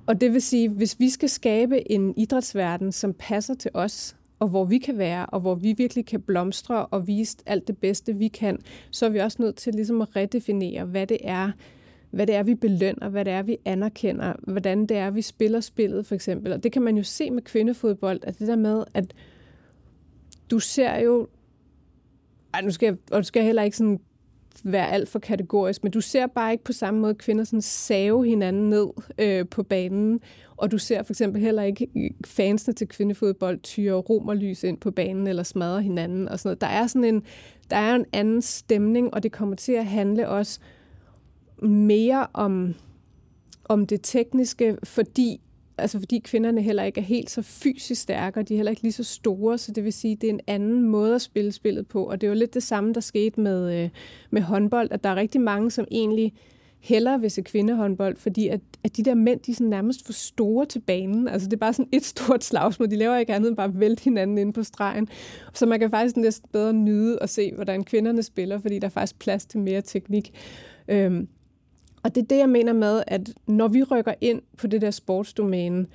Og 0.06 0.22
det 0.22 0.34
vil 0.34 0.42
sige, 0.42 0.70
hvis 0.70 1.00
vi 1.00 1.10
skal 1.10 1.30
skabe 1.30 1.92
en 1.92 2.14
idrætsverden, 2.18 2.92
som 2.92 3.14
passer 3.14 3.54
til 3.54 3.72
os, 3.74 4.16
og 4.40 4.48
hvor 4.48 4.66
vi 4.66 4.78
kan 4.78 4.98
være, 4.98 5.26
og 5.26 5.40
hvor 5.40 5.56
vi 5.56 5.74
virkelig 5.78 6.06
kan 6.06 6.22
blomstre 6.22 6.86
og 6.86 7.08
vise 7.08 7.38
alt 7.46 7.68
det 7.68 7.78
bedste, 7.78 8.16
vi 8.16 8.28
kan, 8.28 8.60
så 8.92 9.06
er 9.06 9.10
vi 9.10 9.20
også 9.20 9.42
nødt 9.42 9.56
til 9.56 9.74
ligesom 9.74 10.02
at 10.02 10.16
redefinere, 10.16 10.86
hvad 10.86 11.08
det 11.08 11.18
er, 11.24 11.52
hvad 12.14 12.28
det 12.28 12.36
er, 12.36 12.44
vi 12.44 12.56
belønner, 12.56 13.10
hvad 13.10 13.26
det 13.26 13.34
er, 13.34 13.42
vi 13.42 13.58
anerkender, 13.66 14.34
hvordan 14.48 14.86
det 14.86 14.98
er, 14.98 15.12
vi 15.12 15.22
spiller 15.22 15.60
spillet, 15.60 16.06
for 16.06 16.16
eksempel. 16.16 16.54
Og 16.54 16.64
det 16.64 16.72
kan 16.72 16.82
man 16.82 16.98
jo 16.98 17.04
se 17.04 17.32
med 17.32 17.42
kvindefodbold, 17.42 18.20
at 18.24 18.40
det 18.40 18.48
der 18.48 18.56
med, 18.56 18.84
at 18.94 19.14
du 20.52 20.60
ser 20.60 21.00
jo... 21.00 21.28
Ej, 22.54 22.62
nu 22.62 22.72
skal 22.72 22.88
jeg, 22.88 22.96
og 23.12 23.18
du 23.18 23.24
skal 23.24 23.44
heller 23.44 23.64
ikke 23.64 23.78
sådan 23.78 24.00
være 24.64 24.92
alt 24.92 25.10
for 25.10 25.20
kategorisk, 25.20 25.84
men 25.84 25.92
du 25.92 26.02
ser 26.02 26.28
bare 26.28 26.52
ikke 26.52 26.64
på 26.64 26.74
samme 26.74 27.00
måde 27.00 27.16
kvinder 27.16 27.44
sådan 27.44 27.62
save 27.62 28.26
hinanden 28.26 28.70
ned 28.70 28.88
øh, 29.18 29.48
på 29.48 29.64
banen, 29.64 30.20
og 30.58 30.72
du 30.72 30.78
ser 30.78 31.04
for 31.04 31.14
eksempel 31.14 31.42
heller 31.42 31.64
ikke 31.64 32.14
fansene 32.26 32.74
til 32.74 32.88
kvindefodbold 32.88 33.60
tyre 33.60 33.94
romerlys 33.94 34.64
ind 34.64 34.78
på 34.78 34.92
banen 34.92 35.28
eller 35.28 35.44
smadre 35.44 35.82
hinanden 35.82 36.30
og 36.30 36.40
sådan 36.40 36.48
noget. 36.48 36.62
Der 36.62 36.68
er 36.68 36.88
sådan 36.88 37.04
en, 37.04 37.24
der 37.70 37.78
er 37.78 37.96
en 37.96 38.06
anden 38.14 38.42
stemning, 38.42 39.14
og 39.14 39.24
det 39.24 39.32
kommer 39.32 39.56
til 39.56 39.74
at 39.74 39.86
handle 39.86 40.30
også 40.30 40.60
mere 41.64 42.28
om, 42.34 42.74
om 43.66 43.86
det 43.88 44.00
tekniske, 44.04 44.78
fordi 44.84 45.42
altså 45.78 46.00
fordi 46.00 46.20
kvinderne 46.20 46.62
heller 46.62 46.84
ikke 46.84 47.00
er 47.00 47.06
helt 47.06 47.30
så 47.30 47.42
fysisk 47.42 48.02
stærke, 48.02 48.40
og 48.40 48.50
de 48.50 48.54
er 48.54 48.58
heller 48.58 48.70
ikke 48.70 48.82
lige 48.82 48.92
så 48.92 49.04
store, 49.04 49.58
så 49.58 49.72
det 49.72 49.84
vil 49.84 49.94
sige, 49.94 50.12
at 50.12 50.22
det 50.22 50.30
er 50.30 50.34
en 50.34 50.40
anden 50.48 50.82
måde 50.82 51.16
at 51.16 51.22
spille 51.22 51.52
spillet 51.52 51.88
på. 51.88 52.04
Og 52.04 52.22
det 52.22 52.28
er 52.28 52.32
jo 52.32 52.38
lidt 52.38 52.54
det 52.54 52.64
samme, 52.64 52.94
der 52.94 53.00
skete 53.00 53.42
med, 53.42 53.84
øh, 53.84 53.90
med 54.32 54.42
håndbold, 54.42 54.88
at 54.92 55.04
der 55.04 55.10
er 55.10 55.16
rigtig 55.16 55.42
mange, 55.42 55.72
som 55.72 55.86
egentlig 55.92 56.34
hellere 56.80 57.22
vil 57.22 57.32
se 57.32 57.42
kvindehåndbold, 57.42 58.18
fordi 58.18 58.48
at, 58.48 58.60
at 58.84 58.98
de 58.98 59.04
der 59.04 59.16
mænd, 59.16 59.40
de 59.40 59.52
er 59.52 59.56
sådan 59.56 59.70
nærmest 59.70 60.06
for 60.06 60.14
store 60.14 60.66
til 60.66 60.80
banen. 60.80 61.28
Altså 61.28 61.48
det 61.48 61.54
er 61.54 61.60
bare 61.60 61.74
sådan 61.74 61.90
et 61.92 62.06
stort 62.06 62.44
slagsmål. 62.44 62.92
De 62.92 62.96
laver 62.96 63.18
ikke 63.18 63.34
andet 63.34 63.50
end 63.50 63.58
bare 63.58 63.68
at 63.68 63.80
vælte 63.80 64.04
hinanden 64.04 64.38
ind 64.38 64.54
på 64.54 64.64
stregen. 64.64 65.08
Så 65.54 65.66
man 65.66 65.80
kan 65.80 65.90
faktisk 65.90 66.18
næsten 66.18 66.50
bedre 66.54 66.74
nyde 66.74 67.18
at 67.22 67.30
se, 67.30 67.52
hvordan 67.56 67.84
kvinderne 67.84 68.24
spiller, 68.24 68.60
fordi 68.60 68.80
der 68.80 68.88
er 68.88 68.92
faktisk 68.92 69.20
plads 69.20 69.46
til 69.46 69.60
mere 69.60 69.82
teknik. 69.82 70.32
Øhm, 70.88 71.28
og 72.04 72.16
det 72.16 72.22
er 72.22 72.26
det, 72.26 72.38
jeg 72.38 72.50
mener 72.50 72.74
med, 72.74 73.04
at 73.08 73.30
når 73.48 73.68
vi 73.68 73.84
rykker 73.84 74.14
ind 74.22 74.42
på 74.58 74.68
det 74.68 74.82
der 74.82 74.92
sportsdomæne, 74.92 75.86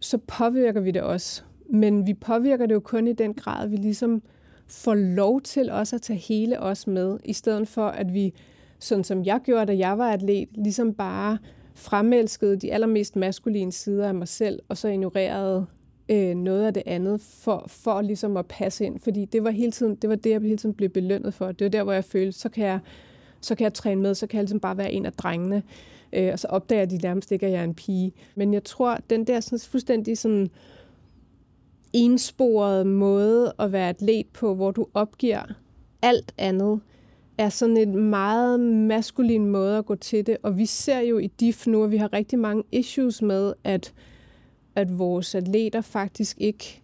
så 0.00 0.18
påvirker 0.18 0.80
vi 0.80 0.90
det 0.90 1.02
også. 1.02 1.42
Men 1.70 2.06
vi 2.06 2.14
påvirker 2.14 2.66
det 2.66 2.74
jo 2.74 2.80
kun 2.80 3.08
i 3.08 3.12
den 3.12 3.34
grad, 3.34 3.64
at 3.64 3.70
vi 3.70 3.76
ligesom 3.76 4.22
får 4.66 4.94
lov 4.94 5.40
til 5.40 5.70
også 5.70 5.96
at 5.96 6.02
tage 6.02 6.18
hele 6.18 6.60
os 6.60 6.86
med, 6.86 7.18
i 7.24 7.32
stedet 7.32 7.68
for 7.68 7.86
at 7.86 8.14
vi, 8.14 8.34
sådan 8.78 9.04
som 9.04 9.24
jeg 9.24 9.40
gjorde, 9.44 9.66
da 9.66 9.78
jeg 9.78 9.98
var 9.98 10.12
atlet, 10.12 10.48
ligesom 10.54 10.94
bare 10.94 11.38
fremelskede 11.74 12.56
de 12.56 12.72
allermest 12.72 13.16
maskuline 13.16 13.72
sider 13.72 14.08
af 14.08 14.14
mig 14.14 14.28
selv, 14.28 14.60
og 14.68 14.76
så 14.76 14.88
ignorerede 14.88 15.66
øh, 16.08 16.34
noget 16.34 16.66
af 16.66 16.74
det 16.74 16.82
andet 16.86 17.20
for, 17.20 17.64
for 17.68 18.00
ligesom 18.00 18.36
at 18.36 18.46
passe 18.46 18.84
ind. 18.84 19.00
Fordi 19.00 19.24
det 19.24 19.44
var, 19.44 19.50
hele 19.50 19.72
tiden, 19.72 19.94
det 19.94 20.10
var 20.10 20.16
det, 20.16 20.30
jeg 20.30 20.40
hele 20.40 20.56
tiden 20.56 20.74
blev 20.74 20.88
belønnet 20.88 21.34
for. 21.34 21.52
Det 21.52 21.64
var 21.64 21.70
der, 21.70 21.82
hvor 21.82 21.92
jeg 21.92 22.04
følte, 22.04 22.38
så 22.38 22.48
kan 22.48 22.64
jeg 22.64 22.80
så 23.40 23.54
kan 23.54 23.64
jeg 23.64 23.74
træne 23.74 24.02
med, 24.02 24.14
så 24.14 24.26
kan 24.26 24.36
jeg 24.36 24.42
ligesom 24.42 24.60
bare 24.60 24.76
være 24.76 24.92
en 24.92 25.06
af 25.06 25.12
drengene. 25.12 25.62
Øh, 26.12 26.32
og 26.32 26.38
så 26.38 26.46
opdager 26.46 26.84
de 26.84 26.98
nærmest 26.98 27.32
ikke, 27.32 27.46
at 27.46 27.52
jeg 27.52 27.60
er 27.60 27.64
en 27.64 27.74
pige. 27.74 28.12
Men 28.34 28.54
jeg 28.54 28.64
tror, 28.64 28.98
den 29.10 29.26
der 29.26 29.40
sådan, 29.40 29.58
fuldstændig 29.58 30.18
sådan 30.18 30.50
ensporede 31.92 32.84
måde 32.84 33.52
at 33.58 33.72
være 33.72 33.88
atlet 33.88 34.26
på, 34.26 34.54
hvor 34.54 34.70
du 34.70 34.86
opgiver 34.94 35.42
alt 36.02 36.34
andet, 36.38 36.80
er 37.38 37.48
sådan 37.48 37.76
en 37.76 38.10
meget 38.10 38.60
maskulin 38.60 39.46
måde 39.46 39.78
at 39.78 39.86
gå 39.86 39.94
til 39.94 40.26
det. 40.26 40.36
Og 40.42 40.56
vi 40.56 40.66
ser 40.66 40.98
jo 40.98 41.18
i 41.18 41.26
DIF 41.26 41.66
nu, 41.66 41.84
at 41.84 41.90
vi 41.90 41.96
har 41.96 42.12
rigtig 42.12 42.38
mange 42.38 42.62
issues 42.72 43.22
med, 43.22 43.52
at, 43.64 43.92
at 44.74 44.98
vores 44.98 45.34
atleter 45.34 45.80
faktisk 45.80 46.36
ikke 46.40 46.82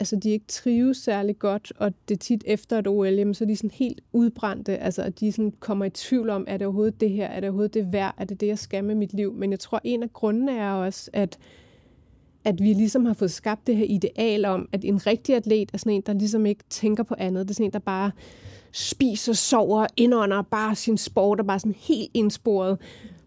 altså, 0.00 0.16
de 0.16 0.30
ikke 0.30 0.46
trives 0.48 0.96
særlig 0.96 1.38
godt, 1.38 1.72
og 1.76 1.92
det 2.08 2.14
er 2.14 2.18
tit 2.18 2.44
efter 2.46 2.78
et 2.78 2.86
OL, 2.86 3.14
jamen, 3.14 3.34
så 3.34 3.44
er 3.44 3.48
de 3.48 3.56
sådan 3.56 3.70
helt 3.70 4.00
udbrændte, 4.12 4.78
altså 4.78 5.02
at 5.02 5.20
de 5.20 5.32
sådan 5.32 5.52
kommer 5.60 5.84
i 5.84 5.90
tvivl 5.90 6.30
om, 6.30 6.44
er 6.48 6.56
det 6.56 6.66
overhovedet 6.66 7.00
det 7.00 7.10
her, 7.10 7.26
er 7.26 7.40
det 7.40 7.48
overhovedet 7.48 7.74
det 7.74 7.92
værd, 7.92 8.14
er 8.18 8.24
det 8.24 8.40
det, 8.40 8.46
jeg 8.46 8.58
skal 8.58 8.84
med 8.84 8.94
mit 8.94 9.14
liv? 9.14 9.32
Men 9.32 9.50
jeg 9.50 9.60
tror, 9.60 9.80
en 9.84 10.02
af 10.02 10.12
grundene 10.12 10.52
er 10.52 10.72
også, 10.72 11.10
at 11.12 11.38
at 12.46 12.62
vi 12.62 12.72
ligesom 12.72 13.04
har 13.04 13.14
fået 13.14 13.30
skabt 13.30 13.66
det 13.66 13.76
her 13.76 13.84
ideal 13.88 14.44
om, 14.44 14.68
at 14.72 14.84
en 14.84 15.06
rigtig 15.06 15.34
atlet 15.34 15.70
er 15.72 15.78
sådan 15.78 15.92
en, 15.92 16.02
der 16.06 16.12
ligesom 16.12 16.46
ikke 16.46 16.64
tænker 16.70 17.02
på 17.02 17.14
andet. 17.18 17.48
Det 17.48 17.50
er 17.50 17.54
sådan 17.54 17.66
en, 17.66 17.72
der 17.72 17.78
bare 17.78 18.10
spiser, 18.72 19.32
sover, 19.32 19.86
indånder 19.96 20.42
bare 20.42 20.74
sin 20.74 20.98
sport 20.98 21.40
og 21.40 21.46
bare 21.46 21.58
sådan 21.58 21.74
helt 21.78 22.10
indsporet. 22.14 22.78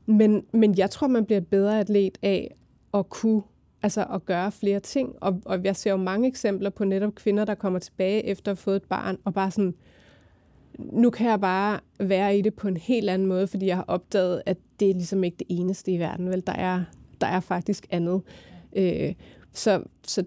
Men, 0.05 0.43
men 0.53 0.77
jeg 0.77 0.91
tror, 0.91 1.07
man 1.07 1.25
bliver 1.25 1.41
bedre 1.41 1.79
atlet 1.79 2.17
af 2.21 2.55
at 2.93 3.09
kunne 3.09 3.41
altså 3.81 4.05
at 4.13 4.25
gøre 4.25 4.51
flere 4.51 4.79
ting. 4.79 5.15
Og, 5.21 5.41
og 5.45 5.63
jeg 5.63 5.75
ser 5.75 5.91
jo 5.91 5.97
mange 5.97 6.27
eksempler 6.27 6.69
på 6.69 6.85
netop 6.85 7.15
kvinder, 7.15 7.45
der 7.45 7.55
kommer 7.55 7.79
tilbage 7.79 8.25
efter 8.25 8.51
at 8.51 8.57
have 8.57 8.61
fået 8.61 8.75
et 8.75 8.83
barn, 8.83 9.17
og 9.23 9.33
bare 9.33 9.51
sådan, 9.51 9.75
nu 10.77 11.09
kan 11.09 11.27
jeg 11.27 11.41
bare 11.41 11.79
være 11.99 12.37
i 12.37 12.41
det 12.41 12.53
på 12.53 12.67
en 12.67 12.77
helt 12.77 13.09
anden 13.09 13.27
måde, 13.27 13.47
fordi 13.47 13.65
jeg 13.65 13.75
har 13.75 13.85
opdaget, 13.87 14.41
at 14.45 14.57
det 14.79 14.89
er 14.89 14.93
ligesom 14.93 15.23
ikke 15.23 15.37
det 15.37 15.47
eneste 15.49 15.91
i 15.91 15.99
verden, 15.99 16.29
vel? 16.29 16.43
Der 16.47 16.53
er, 16.53 16.83
der 17.21 17.27
er 17.27 17.39
faktisk 17.39 17.87
andet. 17.89 18.21
Øh, 18.75 19.13
så, 19.53 19.83
så 20.03 20.23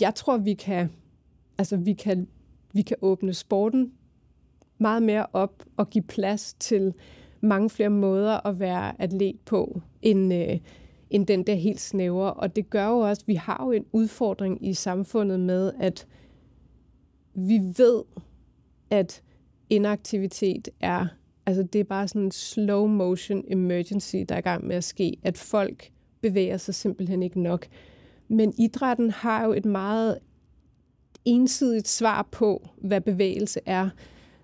jeg 0.00 0.14
tror, 0.14 0.36
vi 0.36 0.54
kan, 0.54 0.90
altså 1.58 1.76
vi 1.76 1.92
kan, 1.92 2.28
vi 2.72 2.82
kan 2.82 2.96
åbne 3.00 3.34
sporten 3.34 3.92
meget 4.78 5.02
mere 5.02 5.26
op 5.32 5.64
og 5.76 5.90
give 5.90 6.04
plads 6.04 6.54
til 6.54 6.94
mange 7.40 7.70
flere 7.70 7.90
måder 7.90 8.46
at 8.46 8.60
være 8.60 9.02
atlet 9.02 9.40
på, 9.44 9.80
end, 10.02 10.34
øh, 10.34 10.58
end 11.12 11.26
den 11.26 11.42
der 11.42 11.54
helt 11.54 11.80
snævre. 11.80 12.34
Og 12.34 12.56
det 12.56 12.70
gør 12.70 12.86
jo 12.88 12.98
også, 12.98 13.22
at 13.22 13.28
vi 13.28 13.34
har 13.34 13.64
jo 13.64 13.70
en 13.70 13.84
udfordring 13.92 14.68
i 14.68 14.74
samfundet 14.74 15.40
med, 15.40 15.72
at 15.80 16.06
vi 17.34 17.60
ved, 17.76 18.02
at 18.90 19.22
inaktivitet 19.70 20.68
er, 20.80 21.06
altså 21.46 21.62
det 21.62 21.80
er 21.80 21.84
bare 21.84 22.08
sådan 22.08 22.22
en 22.22 22.30
slow 22.30 22.86
motion 22.86 23.44
emergency, 23.48 24.16
der 24.28 24.34
er 24.34 24.38
i 24.38 24.42
gang 24.42 24.66
med 24.66 24.76
at 24.76 24.84
ske, 24.84 25.16
at 25.22 25.38
folk 25.38 25.90
bevæger 26.20 26.56
sig 26.56 26.74
simpelthen 26.74 27.22
ikke 27.22 27.40
nok. 27.40 27.66
Men 28.28 28.54
idrætten 28.58 29.10
har 29.10 29.44
jo 29.44 29.52
et 29.52 29.64
meget 29.64 30.18
ensidigt 31.24 31.88
svar 31.88 32.28
på, 32.30 32.68
hvad 32.76 33.00
bevægelse 33.00 33.60
er 33.66 33.90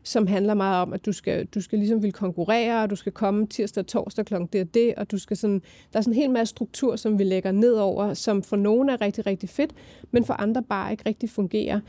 som 0.03 0.27
handler 0.27 0.55
meget 0.55 0.83
om, 0.83 0.93
at 0.93 1.07
du 1.07 1.13
skal, 1.13 1.47
du 1.47 1.61
skal 1.61 1.79
ligesom 1.79 2.03
vil 2.03 2.13
konkurrere, 2.13 2.83
og 2.83 2.91
du 2.91 2.97
skal 2.97 3.13
komme 3.13 3.47
tirsdag 3.47 3.81
og 3.81 3.87
torsdag 3.87 4.27
kl. 4.27 4.35
det 4.53 4.61
og 4.61 4.75
det, 4.75 4.95
og 4.95 5.11
du 5.11 5.19
skal 5.19 5.37
sådan, 5.37 5.63
der 5.93 5.99
er 5.99 6.01
sådan 6.01 6.13
en 6.13 6.21
hel 6.21 6.31
masse 6.31 6.51
struktur, 6.51 6.97
som 6.97 7.19
vi 7.19 7.25
lægger 7.25 7.53
ned 7.53 7.73
over, 7.73 8.15
som 8.15 8.43
for 8.43 8.57
nogle 8.57 8.93
er 8.93 9.01
rigtig, 9.01 9.27
rigtig 9.27 9.49
fedt, 9.49 9.73
men 10.11 10.25
for 10.25 10.35
andre 10.35 10.63
bare 10.63 10.91
ikke 10.91 11.03
rigtig 11.07 11.31
fungerer. 11.31 11.81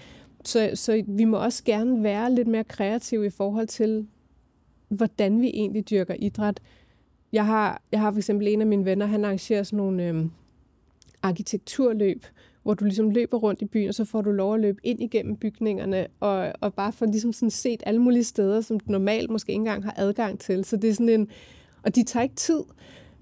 Så, 0.46 0.72
så 0.74 1.04
vi 1.08 1.26
må 1.26 1.38
også 1.38 1.64
gerne 1.64 2.04
være 2.04 2.34
lidt 2.34 2.48
mere 2.48 2.64
kreative 2.64 3.26
i 3.26 3.30
forhold 3.30 3.68
til, 3.68 4.08
hvordan 4.90 5.42
vi 5.42 5.48
egentlig 5.48 5.90
dyrker 5.90 6.14
idræt. 6.20 6.60
Jeg 7.32 7.46
har, 7.46 7.82
jeg 7.92 8.00
har 8.00 8.12
for 8.12 8.18
eksempel 8.18 8.48
en 8.48 8.62
af 8.62 8.68
mine 8.68 8.86
venner, 8.86 9.06
han 9.06 9.26
arrangerer 9.26 9.64
sådan 9.64 9.78
nogle 9.78 10.04
øh, 10.04 10.26
arkitekturløb, 11.22 12.26
hvor 12.70 12.74
du 12.74 12.86
ligesom 12.86 13.10
løber 13.10 13.38
rundt 13.38 13.62
i 13.62 13.66
byen, 13.66 13.88
og 13.88 13.94
så 13.94 14.06
får 14.06 14.22
du 14.22 14.32
lov 14.32 14.54
at 14.54 14.60
løbe 14.60 14.80
ind 14.84 15.04
igennem 15.04 15.36
bygningerne, 15.36 16.08
og, 16.20 16.54
og 16.62 16.74
bare 16.74 16.92
få 16.92 17.06
ligesom 17.06 17.34
sådan 17.34 17.50
set 17.50 17.84
alle 17.86 18.02
mulige 18.02 18.24
steder, 18.24 18.62
som 18.62 18.80
du 18.80 18.92
normalt 18.92 19.30
måske 19.30 19.52
ikke 19.52 19.60
engang 19.60 19.84
har 19.84 19.94
adgang 19.98 20.40
til. 20.40 20.66
Så 20.66 20.78
det 20.78 20.90
er 20.90 20.94
sådan 20.94 21.10
en, 21.10 21.28
og 21.84 21.96
de 21.96 22.04
tager 22.04 22.24
ikke 22.24 22.36
tid. 22.36 22.60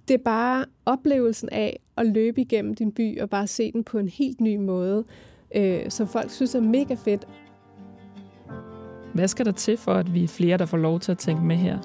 Det 0.08 0.14
er 0.14 0.24
bare 0.26 0.66
oplevelsen 0.86 1.50
af 1.52 1.80
at 1.98 2.06
løbe 2.06 2.42
igennem 2.42 2.76
din 2.76 2.92
by, 2.92 3.22
og 3.22 3.30
bare 3.30 3.48
se 3.48 3.72
den 3.72 3.84
på 3.84 3.98
en 3.98 4.10
helt 4.10 4.42
ny 4.42 4.56
måde, 4.56 5.04
øh, 5.56 5.90
som 5.90 6.08
folk 6.08 6.32
synes 6.32 6.56
er 6.56 6.62
mega 6.62 6.94
fedt. 6.94 7.28
Hvad 9.14 9.28
skal 9.28 9.46
der 9.46 9.52
til 9.52 9.78
for, 9.78 9.94
at 9.94 10.14
vi 10.14 10.24
er 10.24 10.28
flere, 10.28 10.58
der 10.58 10.66
får 10.66 10.78
lov 10.78 11.00
til 11.00 11.12
at 11.12 11.18
tænke 11.18 11.44
med 11.44 11.56
her? 11.56 11.78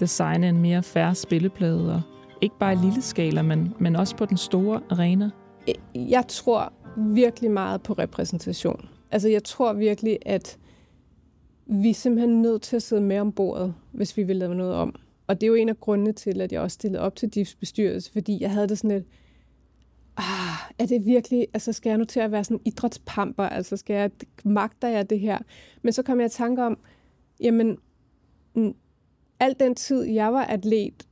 Designe 0.00 0.48
en 0.48 0.60
mere 0.60 0.82
færre 0.82 1.14
spilleplade, 1.14 1.94
og 1.94 2.02
ikke 2.40 2.58
bare 2.58 2.72
i 2.72 2.76
lille 2.76 3.02
skala, 3.02 3.42
men, 3.42 3.74
men 3.78 3.96
også 3.96 4.16
på 4.16 4.24
den 4.26 4.36
store 4.36 4.80
arena? 4.90 5.30
Jeg 5.94 6.24
tror 6.28 6.72
virkelig 6.96 7.50
meget 7.50 7.82
på 7.82 7.92
repræsentation. 7.92 8.88
Altså 9.10 9.28
jeg 9.28 9.44
tror 9.44 9.72
virkelig, 9.72 10.18
at 10.26 10.58
vi 11.66 11.90
er 11.90 11.94
simpelthen 11.94 12.42
nødt 12.42 12.62
til 12.62 12.76
at 12.76 12.82
sidde 12.82 13.02
med 13.02 13.18
om 13.18 13.32
bordet, 13.32 13.74
hvis 13.92 14.16
vi 14.16 14.22
vil 14.22 14.36
lave 14.36 14.54
noget 14.54 14.74
om. 14.74 14.94
Og 15.26 15.40
det 15.40 15.46
er 15.46 15.48
jo 15.48 15.54
en 15.54 15.68
af 15.68 15.80
grundene 15.80 16.12
til, 16.12 16.40
at 16.40 16.52
jeg 16.52 16.60
også 16.60 16.74
stillede 16.74 17.02
op 17.02 17.16
til 17.16 17.28
DIFs 17.28 17.54
bestyrelse, 17.54 18.12
fordi 18.12 18.38
jeg 18.40 18.50
havde 18.50 18.68
det 18.68 18.78
sådan 18.78 18.96
lidt, 18.96 19.06
ah, 20.16 20.72
er 20.78 20.86
det 20.86 21.06
virkelig, 21.06 21.46
altså 21.54 21.72
skal 21.72 21.90
jeg 21.90 21.98
nu 21.98 22.04
til 22.04 22.20
at 22.20 22.32
være 22.32 22.44
sådan 22.44 22.60
idrætspamper, 22.64 23.44
altså 23.44 23.76
skal 23.76 23.96
jeg, 23.96 24.10
magter 24.44 24.88
jeg 24.88 25.10
det 25.10 25.20
her? 25.20 25.38
Men 25.82 25.92
så 25.92 26.02
kom 26.02 26.20
jeg 26.20 26.26
i 26.26 26.30
tanke 26.30 26.62
om, 26.64 26.78
jamen, 27.40 27.78
al 29.40 29.56
den 29.60 29.74
tid, 29.74 30.02
jeg 30.02 30.32
var 30.32 30.44
atlet, 30.44 31.05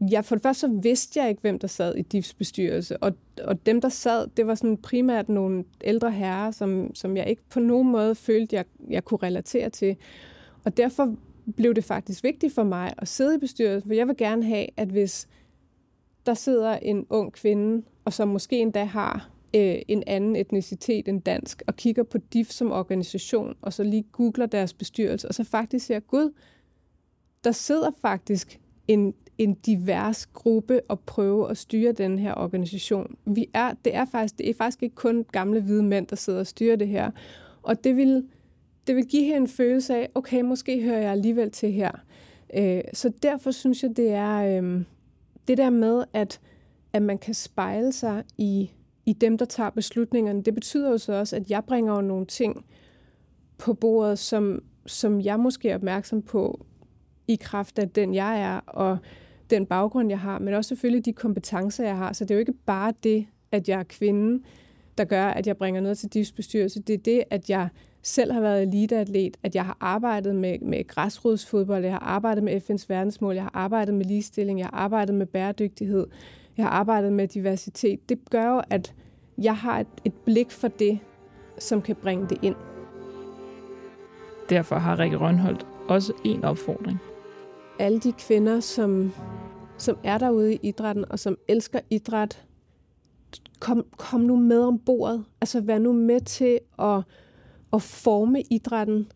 Ja, 0.00 0.20
for 0.20 0.34
det 0.34 0.42
første 0.42 0.60
så 0.60 0.68
vidste 0.82 1.20
jeg 1.20 1.28
ikke, 1.28 1.40
hvem 1.40 1.58
der 1.58 1.68
sad 1.68 1.94
i 1.94 2.02
DIFs 2.02 2.34
bestyrelse, 2.34 2.96
og, 2.96 3.12
og 3.44 3.66
dem, 3.66 3.80
der 3.80 3.88
sad, 3.88 4.26
det 4.36 4.46
var 4.46 4.54
sådan 4.54 4.76
primært 4.76 5.28
nogle 5.28 5.64
ældre 5.84 6.10
herrer, 6.10 6.50
som, 6.50 6.94
som 6.94 7.16
jeg 7.16 7.28
ikke 7.28 7.42
på 7.50 7.60
nogen 7.60 7.92
måde 7.92 8.14
følte, 8.14 8.56
jeg, 8.56 8.64
jeg 8.90 9.04
kunne 9.04 9.18
relatere 9.22 9.70
til. 9.70 9.96
Og 10.64 10.76
derfor 10.76 11.16
blev 11.56 11.74
det 11.74 11.84
faktisk 11.84 12.24
vigtigt 12.24 12.54
for 12.54 12.62
mig 12.62 12.94
at 12.98 13.08
sidde 13.08 13.34
i 13.34 13.38
bestyrelsen, 13.38 13.88
for 13.88 13.94
jeg 13.94 14.08
vil 14.08 14.16
gerne 14.16 14.44
have, 14.44 14.66
at 14.76 14.88
hvis 14.88 15.28
der 16.26 16.34
sidder 16.34 16.72
en 16.72 17.06
ung 17.10 17.32
kvinde, 17.32 17.82
og 18.04 18.12
som 18.12 18.28
måske 18.28 18.58
endda 18.58 18.84
har 18.84 19.30
øh, 19.56 19.78
en 19.88 20.02
anden 20.06 20.36
etnicitet 20.36 21.08
end 21.08 21.22
dansk, 21.22 21.62
og 21.66 21.76
kigger 21.76 22.02
på 22.02 22.18
DIF 22.18 22.50
som 22.50 22.72
organisation, 22.72 23.54
og 23.62 23.72
så 23.72 23.82
lige 23.82 24.04
googler 24.12 24.46
deres 24.46 24.74
bestyrelse, 24.74 25.28
og 25.28 25.34
så 25.34 25.44
faktisk 25.44 25.86
siger, 25.86 26.00
gud, 26.00 26.34
der 27.44 27.52
sidder 27.52 27.90
faktisk 28.02 28.60
en, 28.88 29.14
en 29.40 29.54
divers 29.54 30.26
gruppe 30.26 30.80
at 30.90 31.00
prøve 31.00 31.50
at 31.50 31.56
styre 31.56 31.92
den 31.92 32.18
her 32.18 32.34
organisation. 32.34 33.16
Vi 33.26 33.48
er, 33.54 33.72
det, 33.84 33.94
er 33.94 34.04
faktisk, 34.04 34.38
det 34.38 34.50
er 34.50 34.54
faktisk 34.54 34.82
ikke 34.82 34.94
kun 34.94 35.24
gamle 35.32 35.60
hvide 35.60 35.82
mænd, 35.82 36.06
der 36.06 36.16
sidder 36.16 36.40
og 36.40 36.46
styrer 36.46 36.76
det 36.76 36.88
her. 36.88 37.10
Og 37.62 37.84
det 37.84 37.96
vil, 37.96 38.28
det 38.86 38.96
vil 38.96 39.06
give 39.06 39.24
her 39.24 39.36
en 39.36 39.48
følelse 39.48 39.94
af, 39.94 40.08
okay, 40.14 40.40
måske 40.40 40.82
hører 40.82 40.98
jeg 40.98 41.10
alligevel 41.10 41.50
til 41.50 41.72
her. 41.72 41.90
Øh, 42.56 42.80
så 42.92 43.12
derfor 43.22 43.50
synes 43.50 43.82
jeg, 43.82 43.96
det 43.96 44.10
er 44.10 44.62
øh, 44.62 44.82
det 45.48 45.58
der 45.58 45.70
med, 45.70 46.04
at, 46.12 46.40
at 46.92 47.02
man 47.02 47.18
kan 47.18 47.34
spejle 47.34 47.92
sig 47.92 48.24
i, 48.38 48.70
i 49.06 49.12
dem, 49.12 49.38
der 49.38 49.44
tager 49.44 49.70
beslutningerne. 49.70 50.42
Det 50.42 50.54
betyder 50.54 50.90
jo 50.90 50.98
så 50.98 51.12
også, 51.12 51.36
at 51.36 51.50
jeg 51.50 51.64
bringer 51.64 51.94
jo 51.94 52.00
nogle 52.00 52.26
ting 52.26 52.64
på 53.58 53.74
bordet, 53.74 54.18
som, 54.18 54.62
som 54.86 55.20
jeg 55.20 55.40
måske 55.40 55.70
er 55.70 55.74
opmærksom 55.74 56.22
på 56.22 56.66
i 57.28 57.38
kraft 57.40 57.78
af 57.78 57.88
den, 57.88 58.14
jeg 58.14 58.40
er, 58.40 58.60
og 58.66 58.98
den 59.50 59.66
baggrund, 59.66 60.08
jeg 60.08 60.18
har, 60.18 60.38
men 60.38 60.54
også 60.54 60.68
selvfølgelig 60.68 61.04
de 61.04 61.12
kompetencer, 61.12 61.84
jeg 61.84 61.96
har. 61.96 62.12
Så 62.12 62.24
det 62.24 62.30
er 62.30 62.34
jo 62.34 62.40
ikke 62.40 62.52
bare 62.66 62.92
det, 63.04 63.26
at 63.52 63.68
jeg 63.68 63.78
er 63.78 63.84
kvinde, 63.84 64.42
der 64.98 65.04
gør, 65.04 65.26
at 65.26 65.46
jeg 65.46 65.56
bringer 65.56 65.80
noget 65.80 65.98
til 65.98 66.08
DIFs 66.08 66.32
bestyrelse. 66.32 66.82
Det 66.82 66.94
er 66.94 66.98
det, 66.98 67.24
at 67.30 67.50
jeg 67.50 67.68
selv 68.02 68.32
har 68.32 68.40
været 68.40 68.62
eliteatlet, 68.62 69.36
at 69.42 69.54
jeg 69.54 69.64
har 69.64 69.76
arbejdet 69.80 70.36
med, 70.36 70.58
med 70.58 70.86
græsrodsfodbold, 70.86 71.84
jeg 71.84 71.92
har 71.92 71.98
arbejdet 71.98 72.44
med 72.44 72.60
FN's 72.60 72.84
verdensmål, 72.88 73.34
jeg 73.34 73.42
har 73.42 73.52
arbejdet 73.54 73.94
med 73.94 74.04
ligestilling, 74.04 74.58
jeg 74.58 74.66
har 74.66 74.78
arbejdet 74.78 75.14
med 75.14 75.26
bæredygtighed, 75.26 76.06
jeg 76.56 76.64
har 76.64 76.70
arbejdet 76.70 77.12
med 77.12 77.28
diversitet. 77.28 78.08
Det 78.08 78.18
gør 78.30 78.54
jo, 78.54 78.62
at 78.70 78.94
jeg 79.38 79.56
har 79.56 79.80
et, 79.80 79.86
et 80.04 80.12
blik 80.14 80.50
for 80.50 80.68
det, 80.68 80.98
som 81.58 81.82
kan 81.82 81.96
bringe 81.96 82.28
det 82.28 82.38
ind. 82.42 82.56
Derfor 84.50 84.76
har 84.76 84.98
Rikke 84.98 85.16
Rønholdt 85.16 85.66
også 85.88 86.12
en 86.24 86.44
opfordring 86.44 87.00
alle 87.80 87.98
de 87.98 88.12
kvinder, 88.12 88.60
som, 88.60 89.12
som 89.80 89.98
er 90.04 90.18
derude 90.18 90.54
i 90.54 90.58
idrætten, 90.62 91.04
og 91.10 91.18
som 91.18 91.38
elsker 91.48 91.80
idræt, 91.90 92.44
kom, 93.60 93.86
kom 93.96 94.20
nu 94.20 94.36
med 94.36 94.60
om 94.60 94.78
bordet. 94.78 95.24
Altså 95.40 95.60
vær 95.60 95.78
nu 95.78 95.92
med 95.92 96.20
til 96.20 96.60
at, 96.78 97.02
at 97.72 97.82
forme 97.82 98.42
idrætten, 98.50 99.12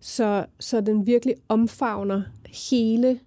så, 0.00 0.46
så 0.60 0.80
den 0.80 1.06
virkelig 1.06 1.34
omfavner 1.48 2.22
hele, 2.70 3.20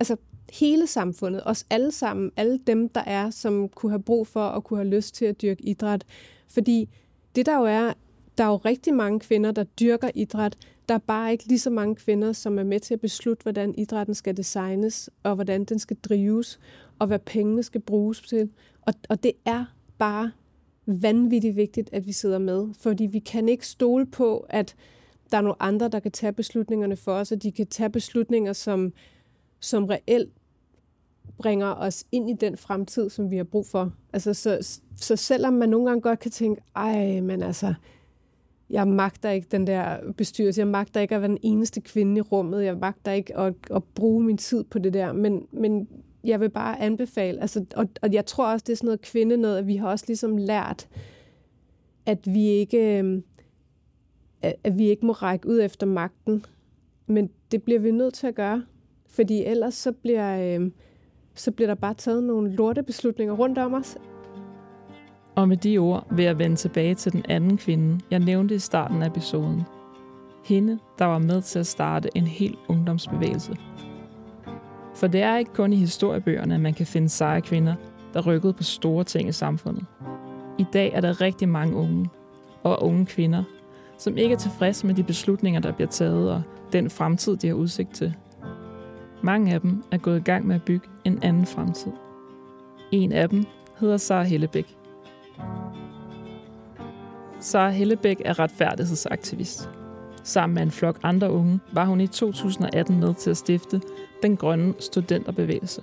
altså 0.00 0.16
hele 0.52 0.86
samfundet, 0.86 1.42
os 1.44 1.66
alle 1.70 1.92
sammen, 1.92 2.30
alle 2.36 2.58
dem, 2.66 2.88
der 2.88 3.00
er, 3.00 3.30
som 3.30 3.68
kunne 3.68 3.92
have 3.92 4.02
brug 4.02 4.26
for 4.26 4.44
og 4.44 4.64
kunne 4.64 4.78
have 4.78 4.88
lyst 4.88 5.14
til 5.14 5.24
at 5.24 5.42
dyrke 5.42 5.62
idræt. 5.62 6.04
Fordi 6.48 6.88
det 7.36 7.46
der 7.46 7.58
jo 7.58 7.64
er, 7.64 7.92
der 8.38 8.44
er 8.44 8.48
jo 8.48 8.56
rigtig 8.56 8.94
mange 8.94 9.20
kvinder, 9.20 9.52
der 9.52 9.64
dyrker 9.64 10.10
idræt, 10.14 10.56
der 10.88 10.94
er 10.94 10.98
bare 10.98 11.32
ikke 11.32 11.46
lige 11.46 11.58
så 11.58 11.70
mange 11.70 11.94
kvinder, 11.94 12.32
som 12.32 12.58
er 12.58 12.64
med 12.64 12.80
til 12.80 12.94
at 12.94 13.00
beslutte, 13.00 13.42
hvordan 13.42 13.74
idrætten 13.78 14.14
skal 14.14 14.36
designes, 14.36 15.10
og 15.22 15.34
hvordan 15.34 15.64
den 15.64 15.78
skal 15.78 15.96
drives, 15.96 16.60
og 16.98 17.06
hvad 17.06 17.18
pengene 17.18 17.62
skal 17.62 17.80
bruges 17.80 18.20
til. 18.20 18.50
Og, 18.82 18.94
og 19.08 19.22
det 19.22 19.32
er 19.44 19.64
bare 19.98 20.30
vanvittigt 20.86 21.56
vigtigt, 21.56 21.90
at 21.92 22.06
vi 22.06 22.12
sidder 22.12 22.38
med, 22.38 22.68
fordi 22.78 23.06
vi 23.06 23.18
kan 23.18 23.48
ikke 23.48 23.66
stole 23.66 24.06
på, 24.06 24.46
at 24.48 24.76
der 25.30 25.36
er 25.36 25.42
nogle 25.42 25.62
andre, 25.62 25.88
der 25.88 26.00
kan 26.00 26.12
tage 26.12 26.32
beslutningerne 26.32 26.96
for 26.96 27.12
os, 27.12 27.32
og 27.32 27.42
de 27.42 27.52
kan 27.52 27.66
tage 27.66 27.90
beslutninger, 27.90 28.52
som, 28.52 28.92
som 29.60 29.84
reelt 29.84 30.32
bringer 31.38 31.74
os 31.74 32.04
ind 32.12 32.30
i 32.30 32.32
den 32.32 32.56
fremtid, 32.56 33.10
som 33.10 33.30
vi 33.30 33.36
har 33.36 33.44
brug 33.44 33.66
for. 33.66 33.92
Altså, 34.12 34.34
så, 34.34 34.78
så 34.96 35.16
selvom 35.16 35.54
man 35.54 35.68
nogle 35.68 35.86
gange 35.86 36.00
godt 36.00 36.18
kan 36.18 36.30
tænke, 36.30 36.62
ej, 36.76 37.20
men 37.20 37.42
altså, 37.42 37.74
jeg 38.70 38.88
magter 38.88 39.30
ikke 39.30 39.48
den 39.50 39.66
der 39.66 40.12
bestyrelse, 40.12 40.60
jeg 40.60 40.68
magter 40.68 41.00
ikke 41.00 41.14
at 41.14 41.20
være 41.20 41.30
den 41.30 41.38
eneste 41.42 41.80
kvinde 41.80 42.18
i 42.18 42.20
rummet, 42.20 42.64
jeg 42.64 42.76
magter 42.76 43.12
ikke 43.12 43.36
at, 43.36 43.54
at 43.70 43.84
bruge 43.84 44.24
min 44.24 44.36
tid 44.36 44.64
på 44.64 44.78
det 44.78 44.94
der, 44.94 45.12
men, 45.12 45.46
men 45.52 45.88
jeg 46.24 46.40
vil 46.40 46.50
bare 46.50 46.80
anbefale, 46.80 47.40
altså, 47.40 47.64
og, 47.76 47.88
og 48.02 48.12
jeg 48.12 48.26
tror 48.26 48.52
også, 48.52 48.64
det 48.66 48.72
er 48.72 48.76
sådan 48.76 48.86
noget 48.86 49.00
kvinde 49.00 49.36
noget, 49.36 49.58
at 49.58 49.66
vi 49.66 49.76
har 49.76 49.88
også 49.88 50.04
ligesom 50.08 50.36
lært, 50.36 50.88
at 52.06 52.18
vi 52.34 52.46
ikke, 52.46 52.98
øhm, 52.98 53.24
at 54.42 54.78
vi 54.78 54.88
ikke 54.88 55.06
må 55.06 55.12
række 55.12 55.48
ud 55.48 55.60
efter 55.60 55.86
magten, 55.86 56.44
men 57.06 57.30
det 57.50 57.62
bliver 57.62 57.80
vi 57.80 57.90
nødt 57.90 58.14
til 58.14 58.26
at 58.26 58.34
gøre, 58.34 58.64
fordi 59.06 59.44
ellers 59.44 59.74
så 59.74 59.92
bliver, 59.92 60.54
øhm, 60.54 60.72
så 61.34 61.50
bliver 61.50 61.66
der 61.66 61.74
bare 61.74 61.94
taget 61.94 62.24
nogle 62.24 62.52
lortebeslutninger 62.52 63.34
rundt 63.34 63.58
om 63.58 63.74
os. 63.74 63.98
Og 65.36 65.48
med 65.48 65.56
de 65.56 65.78
ord 65.78 66.06
vil 66.10 66.24
jeg 66.24 66.38
vende 66.38 66.56
tilbage 66.56 66.94
til 66.94 67.12
den 67.12 67.24
anden 67.28 67.56
kvinde, 67.56 68.00
jeg 68.10 68.18
nævnte 68.18 68.54
i 68.54 68.58
starten 68.58 69.02
af 69.02 69.06
episoden. 69.06 69.62
Hende, 70.44 70.78
der 70.98 71.04
var 71.04 71.18
med 71.18 71.42
til 71.42 71.58
at 71.58 71.66
starte 71.66 72.08
en 72.14 72.26
hel 72.26 72.56
ungdomsbevægelse. 72.68 73.56
For 74.94 75.06
det 75.06 75.22
er 75.22 75.36
ikke 75.36 75.52
kun 75.52 75.72
i 75.72 75.76
historiebøgerne, 75.76 76.54
at 76.54 76.60
man 76.60 76.74
kan 76.74 76.86
finde 76.86 77.08
seje 77.08 77.40
kvinder, 77.40 77.74
der 78.14 78.26
rykkede 78.26 78.52
på 78.52 78.62
store 78.62 79.04
ting 79.04 79.28
i 79.28 79.32
samfundet. 79.32 79.84
I 80.58 80.66
dag 80.72 80.92
er 80.94 81.00
der 81.00 81.20
rigtig 81.20 81.48
mange 81.48 81.76
unge, 81.76 82.08
og 82.62 82.82
unge 82.82 83.06
kvinder, 83.06 83.42
som 83.98 84.16
ikke 84.16 84.32
er 84.32 84.38
tilfredse 84.38 84.86
med 84.86 84.94
de 84.94 85.02
beslutninger, 85.02 85.60
der 85.60 85.72
bliver 85.72 85.88
taget, 85.88 86.32
og 86.32 86.42
den 86.72 86.90
fremtid, 86.90 87.36
de 87.36 87.46
har 87.46 87.54
udsigt 87.54 87.94
til. 87.94 88.14
Mange 89.22 89.54
af 89.54 89.60
dem 89.60 89.82
er 89.90 89.98
gået 89.98 90.18
i 90.18 90.22
gang 90.22 90.46
med 90.46 90.54
at 90.54 90.62
bygge 90.62 90.88
en 91.04 91.18
anden 91.22 91.46
fremtid. 91.46 91.92
En 92.92 93.12
af 93.12 93.28
dem 93.28 93.44
hedder 93.80 93.96
Sara 93.96 94.22
Hellebæk. 94.22 94.76
Sara 97.40 97.70
Hellebæk 97.70 98.22
er 98.24 98.38
retfærdighedsaktivist. 98.38 99.70
Sammen 100.22 100.54
med 100.54 100.62
en 100.62 100.70
flok 100.70 100.98
andre 101.02 101.30
unge 101.30 101.60
var 101.72 101.84
hun 101.84 102.00
i 102.00 102.06
2018 102.06 103.00
med 103.00 103.14
til 103.14 103.30
at 103.30 103.36
stifte 103.36 103.80
den 104.22 104.36
grønne 104.36 104.74
studenterbevægelse. 104.78 105.82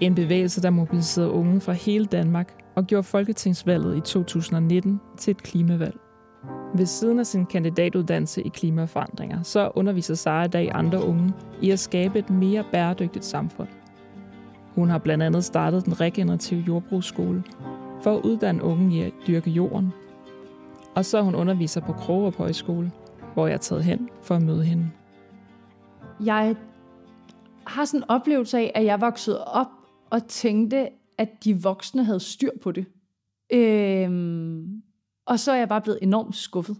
En 0.00 0.14
bevægelse, 0.14 0.62
der 0.62 0.70
mobiliserede 0.70 1.30
unge 1.30 1.60
fra 1.60 1.72
hele 1.72 2.04
Danmark 2.04 2.64
og 2.74 2.86
gjorde 2.86 3.02
folketingsvalget 3.02 3.96
i 3.96 4.00
2019 4.00 5.00
til 5.18 5.30
et 5.30 5.42
klimavalg. 5.42 5.96
Ved 6.74 6.86
siden 6.86 7.18
af 7.18 7.26
sin 7.26 7.46
kandidatuddannelse 7.46 8.42
i 8.42 8.48
klimaforandringer, 8.48 9.42
så 9.42 9.70
underviser 9.74 10.14
Sara 10.14 10.44
i 10.44 10.48
dag 10.48 10.70
andre 10.74 11.04
unge 11.04 11.32
i 11.62 11.70
at 11.70 11.78
skabe 11.78 12.18
et 12.18 12.30
mere 12.30 12.64
bæredygtigt 12.72 13.24
samfund. 13.24 13.68
Hun 14.74 14.90
har 14.90 14.98
blandt 14.98 15.24
andet 15.24 15.44
startet 15.44 15.84
den 15.84 16.00
regenerative 16.00 16.64
jordbrugsskole 16.68 17.44
for 18.02 18.16
at 18.16 18.20
uddanne 18.24 18.62
unge 18.62 18.96
i 18.96 19.02
at 19.02 19.12
dyrke 19.26 19.50
jorden. 19.50 19.92
Og 20.94 21.04
så 21.04 21.22
hun 21.22 21.34
underviser 21.34 21.80
på 21.80 21.92
Krogerup 21.92 22.36
Højskole, 22.36 22.92
hvor 23.34 23.46
jeg 23.46 23.54
er 23.54 23.58
taget 23.58 23.84
hen 23.84 24.08
for 24.22 24.34
at 24.34 24.42
møde 24.42 24.64
hende. 24.64 24.90
Jeg 26.24 26.56
har 27.66 27.84
sådan 27.84 28.00
en 28.00 28.10
oplevelse 28.10 28.58
af, 28.58 28.72
at 28.74 28.84
jeg 28.84 29.00
voksede 29.00 29.44
op 29.44 29.66
og 30.10 30.26
tænkte, 30.26 30.88
at 31.18 31.44
de 31.44 31.62
voksne 31.62 32.04
havde 32.04 32.20
styr 32.20 32.50
på 32.62 32.72
det. 32.72 32.86
Øhm, 33.52 34.82
og 35.26 35.38
så 35.38 35.52
er 35.52 35.56
jeg 35.56 35.68
bare 35.68 35.80
blevet 35.80 35.98
enormt 36.02 36.36
skuffet. 36.36 36.76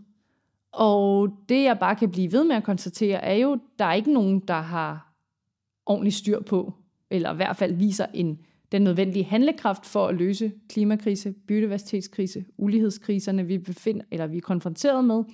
Og 0.73 1.31
det 1.49 1.64
jeg 1.64 1.79
bare 1.79 1.96
kan 1.96 2.11
blive 2.11 2.33
ved 2.33 2.44
med 2.44 2.57
at 2.57 2.64
konstatere, 2.64 3.25
er 3.25 3.35
jo, 3.35 3.53
at 3.53 3.61
der 3.79 3.85
er 3.85 3.92
ikke 3.92 4.12
nogen, 4.12 4.40
der 4.40 4.61
har 4.61 5.12
ordentlig 5.87 6.12
styr 6.12 6.40
på, 6.40 6.75
eller 7.11 7.33
i 7.33 7.37
hvert 7.37 7.57
fald 7.57 7.75
viser 7.75 8.07
en, 8.14 8.38
den 8.72 8.83
nødvendige 8.83 9.24
handlekraft 9.24 9.87
for 9.87 10.06
at 10.06 10.14
løse 10.14 10.52
klimakrise, 10.68 11.35
biodiversitetskrise, 11.48 12.44
ulighedskriserne, 12.59 13.46
vi 13.46 13.59
befinder, 13.59 14.04
eller 14.11 14.26
vi 14.26 14.37
er 14.37 14.40
konfronteret 14.40 15.04
med. 15.04 15.24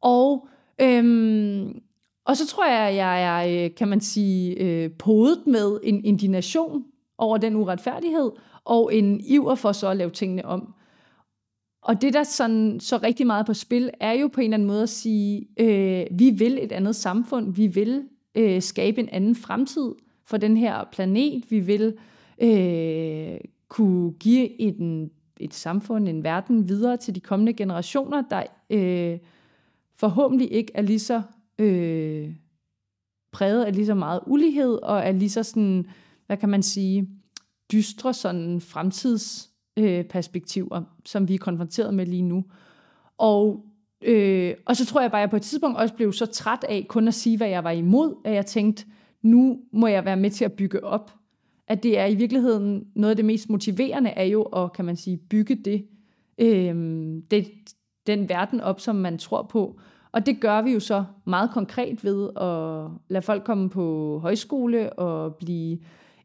Og, 0.00 0.48
øhm, 0.80 1.82
og 2.24 2.36
så 2.36 2.46
tror 2.46 2.66
jeg, 2.66 2.88
at 2.88 2.94
jeg 2.94 3.22
er, 3.22 3.64
øh, 3.64 3.74
kan 3.74 3.88
man 3.88 4.00
sige, 4.00 4.54
øh, 4.54 4.90
podet 4.90 5.46
med 5.46 5.80
en 5.82 6.04
indignation 6.04 6.84
over 7.18 7.38
den 7.38 7.56
uretfærdighed, 7.56 8.30
og 8.64 8.94
en 8.94 9.20
iver 9.20 9.54
for 9.54 9.72
så 9.72 9.88
at 9.88 9.96
lave 9.96 10.10
tingene 10.10 10.44
om. 10.44 10.74
Og 11.82 12.02
det, 12.02 12.12
der 12.12 12.22
sådan, 12.22 12.80
så 12.80 12.96
rigtig 13.02 13.26
meget 13.26 13.46
på 13.46 13.54
spil, 13.54 13.90
er 14.00 14.12
jo 14.12 14.28
på 14.28 14.40
en 14.40 14.44
eller 14.44 14.56
anden 14.56 14.68
måde 14.68 14.82
at 14.82 14.88
sige, 14.88 15.48
øh, 15.60 16.06
vi 16.10 16.30
vil 16.30 16.58
et 16.62 16.72
andet 16.72 16.96
samfund, 16.96 17.54
vi 17.54 17.66
vil 17.66 18.04
øh, 18.34 18.62
skabe 18.62 19.00
en 19.00 19.08
anden 19.08 19.34
fremtid 19.34 19.94
for 20.26 20.36
den 20.36 20.56
her 20.56 20.84
planet, 20.92 21.44
vi 21.50 21.60
vil 21.60 21.94
øh, 22.40 23.38
kunne 23.68 24.12
give 24.12 24.60
et, 24.60 25.10
et 25.40 25.54
samfund, 25.54 26.08
en 26.08 26.24
verden 26.24 26.68
videre 26.68 26.96
til 26.96 27.14
de 27.14 27.20
kommende 27.20 27.52
generationer, 27.52 28.22
der 28.30 28.42
øh, 28.70 29.18
forhåbentlig 29.96 30.52
ikke 30.52 30.72
er 30.74 30.82
lige 30.82 30.98
så 30.98 31.22
øh, 31.58 32.34
præget 33.32 33.64
af 33.64 33.74
lige 33.74 33.86
så 33.86 33.94
meget 33.94 34.20
ulighed, 34.26 34.78
og 34.82 34.98
er 34.98 35.12
lige 35.12 35.30
så 35.30 35.42
sådan, 35.42 35.86
hvad 36.26 36.36
kan 36.36 36.48
man 36.48 36.62
sige, 36.62 37.08
dystre 37.72 38.14
sådan 38.14 38.60
fremtidsperspektiver, 38.60 40.76
øh, 40.76 40.82
som 41.04 41.28
vi 41.28 41.34
er 41.34 41.38
konfronteret 41.38 41.94
med 41.94 42.06
lige 42.06 42.22
nu. 42.22 42.44
Og, 43.18 43.64
øh, 44.02 44.54
og 44.66 44.76
så 44.76 44.86
tror 44.86 45.00
jeg 45.00 45.10
bare, 45.10 45.20
at 45.20 45.22
jeg 45.22 45.30
på 45.30 45.36
et 45.36 45.42
tidspunkt 45.42 45.78
også 45.78 45.94
blev 45.94 46.12
så 46.12 46.26
træt 46.26 46.64
af 46.68 46.86
kun 46.88 47.08
at 47.08 47.14
sige, 47.14 47.36
hvad 47.36 47.48
jeg 47.48 47.64
var 47.64 47.70
imod, 47.70 48.14
at 48.24 48.34
jeg 48.34 48.46
tænkte, 48.46 48.84
nu 49.22 49.60
må 49.72 49.86
jeg 49.86 50.04
være 50.04 50.16
med 50.16 50.30
til 50.30 50.44
at 50.44 50.52
bygge 50.52 50.84
op. 50.84 51.19
At 51.70 51.82
det 51.82 51.98
er 51.98 52.06
i 52.06 52.14
virkeligheden 52.14 52.86
noget 52.94 53.10
af 53.10 53.16
det 53.16 53.24
mest 53.24 53.50
motiverende, 53.50 54.10
er 54.10 54.24
jo 54.24 54.42
at, 54.42 54.72
kan 54.72 54.84
man 54.84 54.96
sige, 54.96 55.16
bygge 55.16 55.54
det, 55.54 55.86
øh, 56.38 56.74
det 57.30 57.46
den 58.06 58.28
verden 58.28 58.60
op, 58.60 58.80
som 58.80 58.96
man 58.96 59.18
tror 59.18 59.42
på. 59.42 59.80
Og 60.12 60.26
det 60.26 60.40
gør 60.40 60.62
vi 60.62 60.72
jo 60.72 60.80
så 60.80 61.04
meget 61.24 61.50
konkret 61.50 62.04
ved 62.04 62.28
at 62.36 62.90
lade 63.08 63.22
folk 63.22 63.44
komme 63.44 63.70
på 63.70 64.18
højskole 64.22 64.92
og 64.92 65.34
blive 65.34 65.78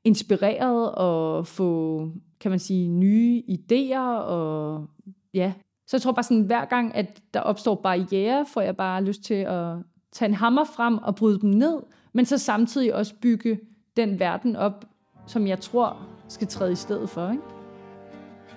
inspireret 0.03 0.91
og 0.91 1.47
få, 1.47 2.01
kan 2.39 2.51
man 2.51 2.59
sige, 2.59 2.87
nye 2.87 3.43
idéer. 3.49 4.19
Og 4.19 4.85
ja, 5.33 5.53
så 5.87 5.97
jeg 5.97 6.01
tror 6.01 6.11
bare 6.11 6.23
sådan, 6.23 6.43
hver 6.43 6.65
gang, 6.65 6.95
at 6.95 7.21
der 7.33 7.39
opstår 7.39 7.75
barriere, 7.75 8.45
får 8.53 8.61
jeg 8.61 8.77
bare 8.77 9.03
lyst 9.03 9.23
til 9.23 9.33
at 9.33 9.75
tage 10.11 10.29
en 10.29 10.35
hammer 10.35 10.63
frem 10.63 10.97
og 10.97 11.15
bryde 11.15 11.41
dem 11.41 11.49
ned, 11.49 11.79
men 12.13 12.25
så 12.25 12.37
samtidig 12.37 12.95
også 12.95 13.13
bygge 13.21 13.59
den 13.97 14.19
verden 14.19 14.55
op, 14.55 14.85
som 15.27 15.47
jeg 15.47 15.59
tror 15.59 15.97
skal 16.27 16.47
træde 16.47 16.71
i 16.71 16.75
stedet 16.75 17.09
for. 17.09 17.31
Ikke? 17.31 17.43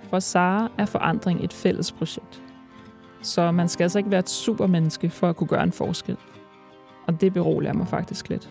For 0.02 0.18
Sara 0.18 0.70
er 0.78 0.84
forandring 0.84 1.44
et 1.44 1.52
fælles 1.52 1.92
projekt. 1.92 2.42
Så 3.22 3.52
man 3.52 3.68
skal 3.68 3.84
altså 3.84 3.98
ikke 3.98 4.10
være 4.10 4.20
et 4.20 4.28
supermenneske 4.28 5.10
for 5.10 5.28
at 5.28 5.36
kunne 5.36 5.48
gøre 5.48 5.62
en 5.62 5.72
forskel. 5.72 6.16
Og 7.06 7.20
det 7.20 7.32
beroliger 7.32 7.72
mig 7.72 7.88
faktisk 7.88 8.28
lidt. 8.28 8.50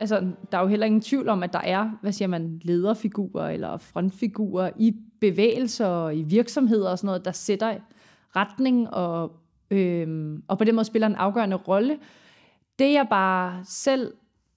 Altså, 0.00 0.26
der 0.52 0.58
er 0.58 0.62
jo 0.62 0.68
heller 0.68 0.86
ingen 0.86 1.00
tvivl 1.00 1.28
om, 1.28 1.42
at 1.42 1.52
der 1.52 1.60
er, 1.60 1.90
hvad 2.00 2.12
siger 2.12 2.28
man, 2.28 2.60
lederfigurer 2.62 3.48
eller 3.48 3.78
frontfigurer 3.78 4.70
i 4.76 4.94
bevægelser 5.20 5.86
og 5.86 6.16
i 6.16 6.22
virksomheder 6.22 6.90
og 6.90 6.98
sådan 6.98 7.06
noget, 7.06 7.24
der 7.24 7.32
sætter 7.32 7.74
retning 8.36 8.90
og, 8.94 9.32
øhm, 9.70 10.42
og 10.48 10.58
på 10.58 10.64
den 10.64 10.74
måde 10.74 10.84
spiller 10.84 11.06
en 11.06 11.14
afgørende 11.14 11.56
rolle. 11.56 11.98
Det 12.78 12.92
jeg 12.92 13.06
bare 13.10 13.60
selv 13.64 14.12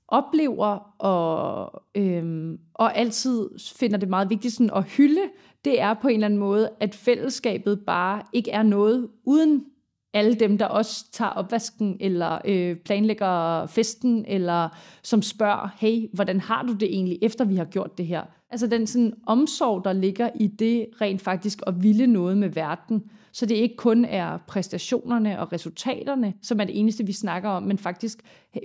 oplever 0.07 1.01
og, 1.01 1.83
øhm, 1.95 2.59
og 2.73 2.97
altid 2.97 3.49
finder 3.75 3.97
det 3.97 4.09
meget 4.09 4.29
vigtigt 4.29 4.53
sådan 4.53 4.75
at 4.75 4.83
hylde, 4.83 5.21
det 5.65 5.81
er 5.81 5.93
på 5.93 6.07
en 6.07 6.13
eller 6.13 6.25
anden 6.25 6.39
måde, 6.39 6.69
at 6.79 6.95
fællesskabet 6.95 7.79
bare 7.85 8.23
ikke 8.33 8.51
er 8.51 8.63
noget 8.63 9.09
uden 9.25 9.65
alle 10.13 10.35
dem, 10.35 10.57
der 10.57 10.65
også 10.65 11.11
tager 11.11 11.31
opvasken, 11.31 11.97
eller 11.99 12.39
øh, 12.45 12.75
planlægger 12.75 13.65
festen, 13.65 14.25
eller 14.27 14.69
som 15.03 15.21
spørger, 15.21 15.69
hey, 15.79 16.09
hvordan 16.13 16.39
har 16.39 16.63
du 16.63 16.73
det 16.73 16.93
egentlig, 16.93 17.19
efter 17.21 17.45
vi 17.45 17.55
har 17.55 17.65
gjort 17.65 17.97
det 17.97 18.07
her? 18.07 18.23
Altså 18.53 18.67
den 18.67 18.87
sådan 18.87 19.13
omsorg, 19.27 19.85
der 19.85 19.93
ligger 19.93 20.29
i 20.35 20.47
det 20.47 20.87
rent 21.01 21.21
faktisk 21.21 21.61
at 21.67 21.83
ville 21.83 22.07
noget 22.07 22.37
med 22.37 22.49
verden, 22.49 23.03
så 23.31 23.45
det 23.45 23.55
ikke 23.55 23.75
kun 23.75 24.05
er 24.05 24.37
præstationerne 24.47 25.39
og 25.39 25.53
resultaterne, 25.53 26.33
som 26.41 26.59
er 26.59 26.63
det 26.63 26.79
eneste, 26.79 27.05
vi 27.05 27.11
snakker 27.11 27.49
om, 27.49 27.63
men 27.63 27.77
faktisk, 27.77 28.19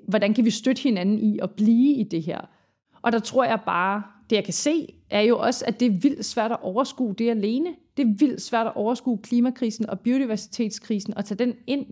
hvordan 0.09 0.35
kan 0.35 0.45
vi 0.45 0.51
støtte 0.51 0.83
hinanden 0.83 1.19
i 1.19 1.39
at 1.43 1.51
blive 1.51 1.95
i 1.95 2.03
det 2.03 2.23
her? 2.23 2.41
Og 3.03 3.13
der 3.13 3.19
tror 3.19 3.45
jeg 3.45 3.61
bare, 3.67 4.03
det 4.31 4.37
jeg 4.37 4.45
kan 4.45 4.55
se, 4.55 4.87
er 5.11 5.21
jo 5.21 5.39
også, 5.39 5.65
at 5.67 5.81
det 5.81 5.87
er 5.87 5.99
vildt 6.01 6.25
svært 6.25 6.53
at 6.53 6.63
overskue 6.63 7.15
det 7.15 7.31
alene. 7.31 7.71
Det 7.97 8.03
er 8.03 8.15
vildt 8.19 8.43
svært 8.43 8.67
at 8.67 8.77
overskue 8.77 9.19
klimakrisen 9.19 9.91
og 9.91 10.01
biodiversitetskrisen 10.01 11.17
og 11.17 11.25
tage 11.25 11.39
den 11.39 11.55
ind. 11.67 11.87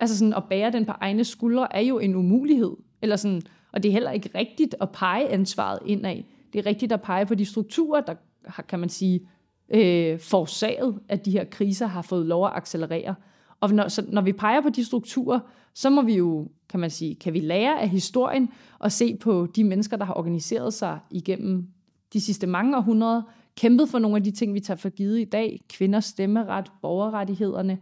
Altså 0.00 0.18
sådan 0.18 0.34
at 0.34 0.44
bære 0.50 0.72
den 0.72 0.84
på 0.84 0.92
egne 1.00 1.24
skuldre 1.24 1.76
er 1.76 1.80
jo 1.80 1.98
en 1.98 2.14
umulighed. 2.14 2.76
Eller 3.02 3.16
sådan, 3.16 3.42
og 3.72 3.82
det 3.82 3.88
er 3.88 3.92
heller 3.92 4.10
ikke 4.10 4.30
rigtigt 4.34 4.74
at 4.80 4.90
pege 4.90 5.28
ansvaret 5.28 5.78
indad. 5.86 6.22
Det 6.56 6.66
er 6.66 6.70
rigtigt 6.70 6.92
at 6.92 7.02
pege 7.02 7.26
på 7.26 7.34
de 7.34 7.44
strukturer, 7.44 8.00
der 8.00 8.14
har, 8.44 8.62
kan 8.62 8.78
man 8.78 8.88
sige, 8.88 9.28
øh, 9.68 10.20
forårsaget, 10.20 10.98
at 11.08 11.24
de 11.24 11.30
her 11.30 11.44
kriser 11.44 11.86
har 11.86 12.02
fået 12.02 12.26
lov 12.26 12.46
at 12.46 12.52
accelerere. 12.54 13.14
Og 13.60 13.70
når, 13.70 13.88
så 13.88 14.04
når 14.08 14.22
vi 14.22 14.32
peger 14.32 14.60
på 14.60 14.68
de 14.68 14.84
strukturer, 14.84 15.40
så 15.74 15.90
må 15.90 16.02
vi 16.02 16.16
jo, 16.16 16.48
kan 16.68 16.80
man 16.80 16.90
sige, 16.90 17.14
kan 17.14 17.32
vi 17.32 17.40
lære 17.40 17.80
af 17.80 17.88
historien 17.88 18.48
og 18.78 18.92
se 18.92 19.16
på 19.16 19.46
de 19.56 19.64
mennesker, 19.64 19.96
der 19.96 20.04
har 20.04 20.14
organiseret 20.14 20.74
sig 20.74 20.98
igennem 21.10 21.68
de 22.12 22.20
sidste 22.20 22.46
mange 22.46 22.76
århundreder, 22.76 23.22
kæmpet 23.56 23.88
for 23.88 23.98
nogle 23.98 24.16
af 24.16 24.24
de 24.24 24.30
ting, 24.30 24.54
vi 24.54 24.60
tager 24.60 24.78
for 24.78 24.88
givet 24.88 25.20
i 25.20 25.24
dag, 25.24 25.64
kvinders 25.68 26.04
stemmeret, 26.04 26.72
borgerrettighederne, 26.82 27.78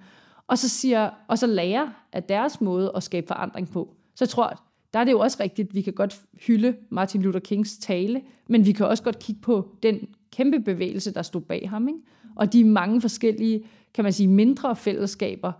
og 0.46 0.58
så, 0.58 0.68
siger, 0.68 1.10
og 1.28 1.38
så 1.38 1.46
lære 1.46 1.92
af 2.12 2.22
deres 2.22 2.60
måde 2.60 2.92
at 2.96 3.02
skabe 3.02 3.26
forandring 3.26 3.70
på. 3.70 3.94
Så 4.14 4.24
jeg 4.24 4.28
tror, 4.28 4.44
at 4.44 4.58
der 4.94 5.00
er 5.00 5.04
det 5.04 5.12
jo 5.12 5.18
også 5.18 5.36
rigtigt, 5.40 5.74
vi 5.74 5.80
kan 5.80 5.92
godt 5.92 6.20
hylde 6.46 6.76
Martin 6.90 7.22
Luther 7.22 7.40
Kings 7.40 7.78
tale, 7.78 8.22
men 8.48 8.66
vi 8.66 8.72
kan 8.72 8.86
også 8.86 9.02
godt 9.02 9.18
kigge 9.18 9.40
på 9.40 9.68
den 9.82 10.08
kæmpe 10.32 10.60
bevægelse, 10.60 11.14
der 11.14 11.22
stod 11.22 11.40
bag 11.40 11.70
ham, 11.70 11.88
ikke? 11.88 12.00
og 12.36 12.52
de 12.52 12.64
mange 12.64 13.00
forskellige, 13.00 13.64
kan 13.94 14.04
man 14.04 14.12
sige, 14.12 14.28
mindre 14.28 14.76
fællesskaber, 14.76 15.52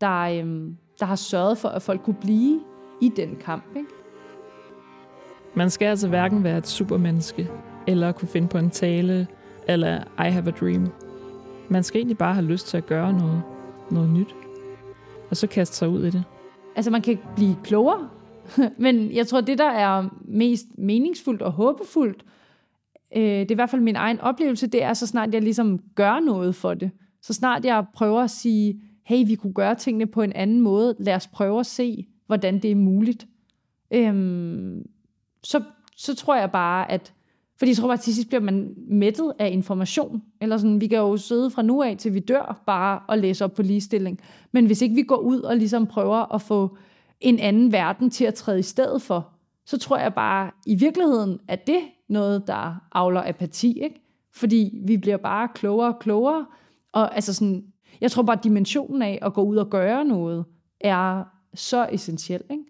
der, 0.00 0.20
øhm, 0.20 0.76
der 1.00 1.06
har 1.06 1.16
sørget 1.16 1.58
for, 1.58 1.68
at 1.68 1.82
folk 1.82 2.02
kunne 2.02 2.16
blive 2.20 2.60
i 3.00 3.12
den 3.16 3.36
kamp. 3.36 3.64
Ikke? 3.76 3.88
Man 5.54 5.70
skal 5.70 5.86
altså 5.86 6.08
hverken 6.08 6.44
være 6.44 6.58
et 6.58 6.66
supermenneske, 6.66 7.48
eller 7.86 8.12
kunne 8.12 8.28
finde 8.28 8.48
på 8.48 8.58
en 8.58 8.70
tale, 8.70 9.26
eller 9.68 9.98
I 10.26 10.30
have 10.30 10.48
a 10.48 10.50
dream. 10.50 10.88
Man 11.68 11.82
skal 11.82 11.98
egentlig 11.98 12.18
bare 12.18 12.34
have 12.34 12.46
lyst 12.46 12.66
til 12.66 12.76
at 12.76 12.86
gøre 12.86 13.12
noget, 13.12 13.42
noget 13.90 14.10
nyt, 14.10 14.34
og 15.30 15.36
så 15.36 15.46
kaste 15.46 15.76
sig 15.76 15.88
ud 15.88 16.04
i 16.04 16.10
det. 16.10 16.24
Altså, 16.76 16.90
man 16.90 17.02
kan 17.02 17.18
blive 17.36 17.56
klogere, 17.64 18.08
men 18.78 19.12
jeg 19.12 19.26
tror, 19.26 19.40
det, 19.40 19.58
der 19.58 19.70
er 19.70 20.08
mest 20.24 20.66
meningsfuldt 20.78 21.42
og 21.42 21.52
håbefuldt, 21.52 22.24
øh, 23.16 23.22
det 23.22 23.50
er 23.50 23.54
i 23.54 23.54
hvert 23.54 23.70
fald 23.70 23.82
min 23.82 23.96
egen 23.96 24.20
oplevelse, 24.20 24.66
det 24.66 24.82
er 24.82 24.94
så 24.94 25.06
snart 25.06 25.34
jeg 25.34 25.42
ligesom 25.42 25.80
gør 25.94 26.20
noget 26.20 26.54
for 26.54 26.74
det. 26.74 26.90
Så 27.22 27.32
snart 27.32 27.64
jeg 27.64 27.84
prøver 27.94 28.22
at 28.22 28.30
sige, 28.30 28.80
hey, 29.04 29.26
vi 29.26 29.34
kunne 29.34 29.52
gøre 29.52 29.74
tingene 29.74 30.06
på 30.06 30.22
en 30.22 30.32
anden 30.32 30.60
måde, 30.60 30.96
lad 30.98 31.14
os 31.14 31.26
prøve 31.26 31.60
at 31.60 31.66
se, 31.66 32.06
hvordan 32.26 32.58
det 32.58 32.70
er 32.70 32.76
muligt. 32.76 33.26
Øhm, 33.90 34.82
så, 35.42 35.62
så 35.96 36.14
tror 36.14 36.36
jeg 36.36 36.50
bare, 36.52 36.90
at 36.90 37.12
fordi 37.62 37.70
jeg 37.70 37.76
tror 37.76 37.88
bare, 37.88 37.94
at 37.94 38.00
til 38.00 38.14
sidst 38.14 38.28
bliver 38.28 38.40
man 38.40 38.74
mættet 38.76 39.32
af 39.38 39.50
information. 39.50 40.22
Eller 40.40 40.56
sådan, 40.56 40.80
vi 40.80 40.86
kan 40.86 40.98
jo 40.98 41.16
sidde 41.16 41.50
fra 41.50 41.62
nu 41.62 41.82
af, 41.82 41.96
til 41.96 42.14
vi 42.14 42.20
dør, 42.20 42.62
bare 42.66 43.00
og 43.08 43.18
læse 43.18 43.44
op 43.44 43.54
på 43.54 43.62
ligestilling. 43.62 44.20
Men 44.52 44.66
hvis 44.66 44.82
ikke 44.82 44.94
vi 44.94 45.02
går 45.02 45.16
ud 45.16 45.40
og 45.40 45.56
ligesom 45.56 45.86
prøver 45.86 46.34
at 46.34 46.42
få 46.42 46.76
en 47.22 47.38
anden 47.38 47.72
verden 47.72 48.10
til 48.10 48.24
at 48.24 48.34
træde 48.34 48.58
i 48.58 48.62
stedet 48.62 49.02
for, 49.02 49.28
så 49.66 49.78
tror 49.78 49.98
jeg 49.98 50.14
bare, 50.14 50.50
i 50.66 50.74
virkeligheden 50.74 51.40
at 51.48 51.66
det 51.66 51.80
noget, 52.08 52.46
der 52.46 52.88
avler 52.92 53.22
apati. 53.28 53.80
Ikke? 53.82 54.00
Fordi 54.32 54.80
vi 54.86 54.96
bliver 54.96 55.16
bare 55.16 55.48
klogere 55.54 55.88
og 55.88 55.98
klogere. 55.98 56.46
Og 56.92 57.14
altså 57.14 57.34
sådan, 57.34 57.64
jeg 58.00 58.10
tror 58.10 58.22
bare, 58.22 58.36
at 58.36 58.44
dimensionen 58.44 59.02
af 59.02 59.18
at 59.22 59.34
gå 59.34 59.42
ud 59.42 59.56
og 59.56 59.70
gøre 59.70 60.04
noget, 60.04 60.44
er 60.80 61.24
så 61.54 61.88
essentiel. 61.92 62.42
Ikke? 62.50 62.64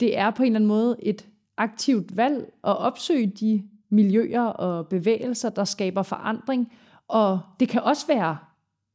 Det 0.00 0.18
er 0.18 0.30
på 0.30 0.42
en 0.42 0.46
eller 0.46 0.56
anden 0.56 0.68
måde 0.68 0.96
et 1.02 1.28
aktivt 1.56 2.16
valg 2.16 2.52
at 2.64 2.78
opsøge 2.78 3.26
de 3.26 3.68
miljøer 3.90 4.42
og 4.42 4.88
bevægelser, 4.88 5.50
der 5.50 5.64
skaber 5.64 6.02
forandring. 6.02 6.72
Og 7.08 7.40
det 7.60 7.68
kan 7.68 7.82
også 7.82 8.06
være 8.06 8.36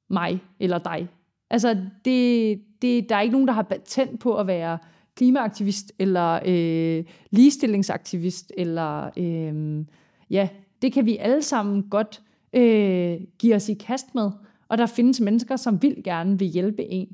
mig 0.09 0.43
eller 0.59 0.77
dig. 0.77 1.09
Altså, 1.49 1.77
det, 2.05 2.61
det, 2.83 3.09
der 3.09 3.15
er 3.15 3.21
ikke 3.21 3.31
nogen, 3.31 3.47
der 3.47 3.53
har 3.53 3.61
patent 3.61 4.19
på 4.19 4.37
at 4.37 4.47
være 4.47 4.77
klimaaktivist 5.15 5.91
eller 5.99 6.39
øh, 6.45 7.03
ligestillingsaktivist. 7.31 8.51
Eller, 8.57 9.09
øh, 9.17 9.85
ja, 10.29 10.49
det 10.81 10.93
kan 10.93 11.05
vi 11.05 11.17
alle 11.17 11.41
sammen 11.41 11.83
godt 11.89 12.21
øh, 12.53 13.17
give 13.39 13.55
os 13.55 13.69
i 13.69 13.73
kast 13.73 14.15
med. 14.15 14.31
Og 14.67 14.77
der 14.77 14.85
findes 14.85 15.21
mennesker, 15.21 15.55
som 15.55 15.81
vil 15.81 16.03
gerne 16.03 16.39
vil 16.39 16.47
hjælpe 16.47 16.83
en. 16.83 17.07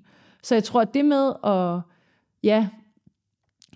Så 0.44 0.56
jeg 0.56 0.64
tror, 0.64 0.82
at 0.82 0.94
det 0.94 1.06
med 1.06 1.34
at 1.44 1.82
ja, 2.44 2.68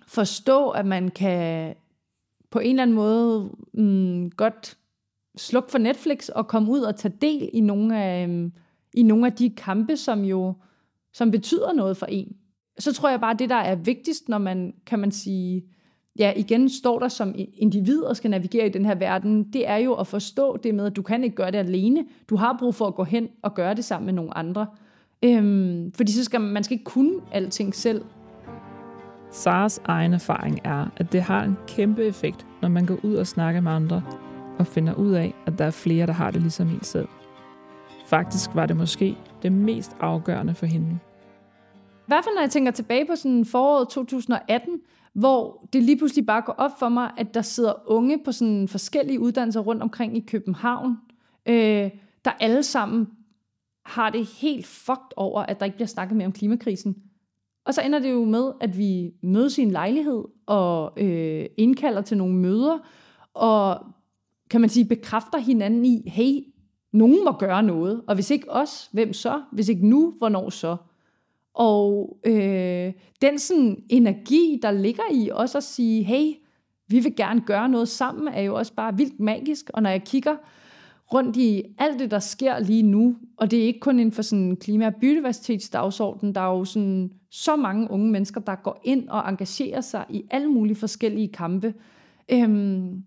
forstå, 0.06 0.70
at 0.70 0.86
man 0.86 1.08
kan 1.08 1.74
på 2.50 2.58
en 2.58 2.70
eller 2.70 2.82
anden 2.82 2.96
måde 2.96 3.50
mm, 3.74 4.30
godt 4.30 4.78
slukke 5.36 5.70
for 5.70 5.78
Netflix 5.78 6.28
og 6.28 6.46
komme 6.46 6.70
ud 6.70 6.80
og 6.80 6.96
tage 6.96 7.14
del 7.22 7.50
i 7.52 7.60
nogle 7.60 8.02
af, 8.02 8.28
øh, 8.28 8.50
i 8.94 9.02
nogle 9.02 9.26
af 9.26 9.32
de 9.32 9.50
kampe, 9.50 9.96
som 9.96 10.24
jo 10.24 10.54
som 11.14 11.30
betyder 11.30 11.72
noget 11.72 11.96
for 11.96 12.06
en. 12.06 12.36
Så 12.78 12.92
tror 12.92 13.10
jeg 13.10 13.20
bare, 13.20 13.34
det 13.38 13.50
der 13.50 13.56
er 13.56 13.74
vigtigst, 13.74 14.28
når 14.28 14.38
man, 14.38 14.74
kan 14.86 14.98
man 14.98 15.12
sige, 15.12 15.64
ja, 16.18 16.32
igen 16.36 16.68
står 16.68 16.98
der 16.98 17.08
som 17.08 17.34
individ 17.54 18.02
og 18.02 18.16
skal 18.16 18.30
navigere 18.30 18.66
i 18.66 18.70
den 18.70 18.84
her 18.84 18.94
verden, 18.94 19.52
det 19.52 19.68
er 19.68 19.76
jo 19.76 19.94
at 19.94 20.06
forstå 20.06 20.56
det 20.56 20.74
med, 20.74 20.86
at 20.86 20.96
du 20.96 21.02
kan 21.02 21.24
ikke 21.24 21.36
gøre 21.36 21.50
det 21.50 21.58
alene. 21.58 22.04
Du 22.30 22.36
har 22.36 22.56
brug 22.58 22.74
for 22.74 22.86
at 22.86 22.94
gå 22.94 23.04
hen 23.04 23.28
og 23.42 23.54
gøre 23.54 23.74
det 23.74 23.84
sammen 23.84 24.06
med 24.06 24.12
nogle 24.12 24.36
andre. 24.36 24.66
Øhm, 25.22 25.92
fordi 25.92 26.12
så 26.12 26.24
skal 26.24 26.40
man, 26.40 26.50
man 26.50 26.64
skal 26.64 26.74
ikke 26.74 26.84
kunne 26.84 27.20
alting 27.32 27.74
selv. 27.74 28.04
Saras 29.30 29.80
egen 29.84 30.12
erfaring 30.12 30.60
er, 30.64 30.86
at 30.96 31.12
det 31.12 31.22
har 31.22 31.44
en 31.44 31.56
kæmpe 31.66 32.04
effekt, 32.04 32.46
når 32.62 32.68
man 32.68 32.86
går 32.86 32.98
ud 33.02 33.14
og 33.14 33.26
snakker 33.26 33.60
med 33.60 33.72
andre, 33.72 34.02
og 34.58 34.66
finder 34.66 34.94
ud 34.94 35.12
af, 35.12 35.34
at 35.46 35.58
der 35.58 35.64
er 35.64 35.70
flere, 35.70 36.06
der 36.06 36.12
har 36.12 36.30
det 36.30 36.40
ligesom 36.40 36.68
en 36.68 36.82
selv. 36.82 37.08
Faktisk 38.06 38.50
var 38.54 38.66
det 38.66 38.76
måske 38.76 39.16
det 39.44 39.52
mest 39.52 39.96
afgørende 40.00 40.54
for 40.54 40.66
hende. 40.66 40.98
I 41.84 42.06
hvert 42.06 42.24
fald 42.24 42.34
når 42.34 42.42
jeg 42.42 42.50
tænker 42.50 42.72
tilbage 42.72 43.06
på 43.06 43.16
sådan 43.16 43.44
foråret 43.44 43.88
2018, 43.88 44.80
hvor 45.12 45.68
det 45.72 45.82
lige 45.82 45.98
pludselig 45.98 46.26
bare 46.26 46.42
går 46.42 46.52
op 46.52 46.70
for 46.78 46.88
mig, 46.88 47.10
at 47.16 47.34
der 47.34 47.42
sidder 47.42 47.72
unge 47.86 48.18
på 48.24 48.32
sådan 48.32 48.68
forskellige 48.68 49.20
uddannelser 49.20 49.60
rundt 49.60 49.82
omkring 49.82 50.16
i 50.16 50.20
København, 50.20 50.96
øh, 51.46 51.90
der 52.24 52.30
alle 52.40 52.62
sammen 52.62 53.06
har 53.84 54.10
det 54.10 54.26
helt 54.26 54.66
fucked 54.66 55.12
over, 55.16 55.42
at 55.42 55.60
der 55.60 55.64
ikke 55.64 55.76
bliver 55.76 55.88
snakket 55.88 56.16
mere 56.16 56.26
om 56.26 56.32
klimakrisen. 56.32 56.96
Og 57.66 57.74
så 57.74 57.82
ender 57.82 57.98
det 57.98 58.10
jo 58.10 58.24
med, 58.24 58.52
at 58.60 58.78
vi 58.78 59.12
mødes 59.22 59.58
i 59.58 59.62
en 59.62 59.70
lejlighed 59.70 60.24
og 60.46 60.92
øh, 61.02 61.46
indkalder 61.56 62.02
til 62.02 62.16
nogle 62.16 62.34
møder, 62.34 62.78
og 63.34 63.86
kan 64.50 64.60
man 64.60 64.70
sige, 64.70 64.84
bekræfter 64.84 65.38
hinanden 65.38 65.84
i, 65.84 66.02
hey, 66.06 66.53
nogen 66.94 67.24
må 67.24 67.32
gøre 67.32 67.62
noget, 67.62 68.02
og 68.06 68.14
hvis 68.14 68.30
ikke 68.30 68.50
os, 68.50 68.88
hvem 68.92 69.12
så? 69.12 69.42
Hvis 69.52 69.68
ikke 69.68 69.86
nu, 69.86 70.14
hvornår 70.18 70.50
så? 70.50 70.76
Og 71.54 72.16
øh, 72.26 72.92
den 73.22 73.38
sådan 73.38 73.84
energi, 73.88 74.58
der 74.62 74.70
ligger 74.70 75.02
i 75.12 75.30
også 75.32 75.58
at 75.58 75.64
sige, 75.64 76.02
hey, 76.02 76.32
vi 76.88 77.00
vil 77.00 77.16
gerne 77.16 77.40
gøre 77.40 77.68
noget 77.68 77.88
sammen, 77.88 78.28
er 78.34 78.42
jo 78.42 78.54
også 78.54 78.74
bare 78.74 78.96
vildt 78.96 79.20
magisk. 79.20 79.70
Og 79.74 79.82
når 79.82 79.90
jeg 79.90 80.04
kigger 80.04 80.36
rundt 81.12 81.36
i 81.36 81.62
alt 81.78 81.98
det, 81.98 82.10
der 82.10 82.18
sker 82.18 82.58
lige 82.58 82.82
nu, 82.82 83.16
og 83.36 83.50
det 83.50 83.58
er 83.58 83.66
ikke 83.66 83.80
kun 83.80 83.98
inden 83.98 84.12
for 84.12 84.22
sådan 84.22 84.56
klima- 84.56 84.86
og 84.86 84.94
biodiversitetsdagsorden, 84.94 86.34
der 86.34 86.40
er 86.40 86.58
jo 86.58 86.64
sådan 86.64 87.10
så 87.30 87.56
mange 87.56 87.90
unge 87.90 88.10
mennesker, 88.10 88.40
der 88.40 88.54
går 88.54 88.80
ind 88.84 89.08
og 89.08 89.28
engagerer 89.28 89.80
sig 89.80 90.04
i 90.08 90.24
alle 90.30 90.48
mulige 90.48 90.76
forskellige 90.76 91.28
kampe, 91.28 91.74
øhm, 92.28 93.04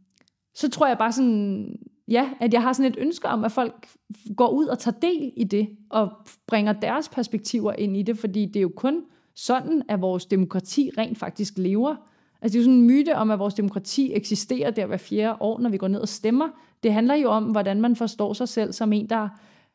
så 0.55 0.69
tror 0.69 0.87
jeg 0.87 0.97
bare 0.97 1.11
sådan, 1.11 1.77
ja, 2.07 2.29
at 2.39 2.53
jeg 2.53 2.61
har 2.61 2.73
sådan 2.73 2.91
et 2.91 2.97
ønske 2.99 3.27
om, 3.27 3.43
at 3.43 3.51
folk 3.51 3.87
går 4.35 4.49
ud 4.49 4.65
og 4.65 4.79
tager 4.79 4.99
del 4.99 5.33
i 5.37 5.43
det, 5.43 5.69
og 5.89 6.11
bringer 6.47 6.73
deres 6.73 7.09
perspektiver 7.09 7.73
ind 7.73 7.97
i 7.97 8.01
det, 8.01 8.17
fordi 8.17 8.45
det 8.45 8.55
er 8.55 8.61
jo 8.61 8.71
kun 8.75 9.01
sådan, 9.35 9.81
at 9.89 10.01
vores 10.01 10.25
demokrati 10.25 10.91
rent 10.97 11.17
faktisk 11.17 11.53
lever. 11.57 11.95
Altså 12.41 12.53
det 12.53 12.55
er 12.55 12.59
jo 12.59 12.63
sådan 12.63 12.79
en 12.79 12.87
myte 12.87 13.15
om, 13.15 13.31
at 13.31 13.39
vores 13.39 13.53
demokrati 13.53 14.13
eksisterer 14.13 14.71
der 14.71 14.85
hver 14.85 14.97
fjerde 14.97 15.37
år, 15.39 15.59
når 15.59 15.69
vi 15.69 15.77
går 15.77 15.87
ned 15.87 15.99
og 15.99 16.07
stemmer. 16.07 16.47
Det 16.83 16.93
handler 16.93 17.15
jo 17.15 17.29
om, 17.29 17.43
hvordan 17.43 17.81
man 17.81 17.95
forstår 17.95 18.33
sig 18.33 18.47
selv 18.47 18.73
som 18.73 18.93
en, 18.93 19.09
der 19.09 19.29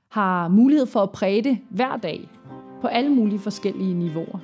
har 0.09 0.49
mulighed 0.49 0.87
for 0.87 1.01
at 1.01 1.11
præge 1.11 1.43
det 1.43 1.59
hver 1.71 1.97
dag 1.97 2.29
på 2.81 2.87
alle 2.87 3.11
mulige 3.11 3.39
forskellige 3.39 3.95
niveauer. 3.95 4.39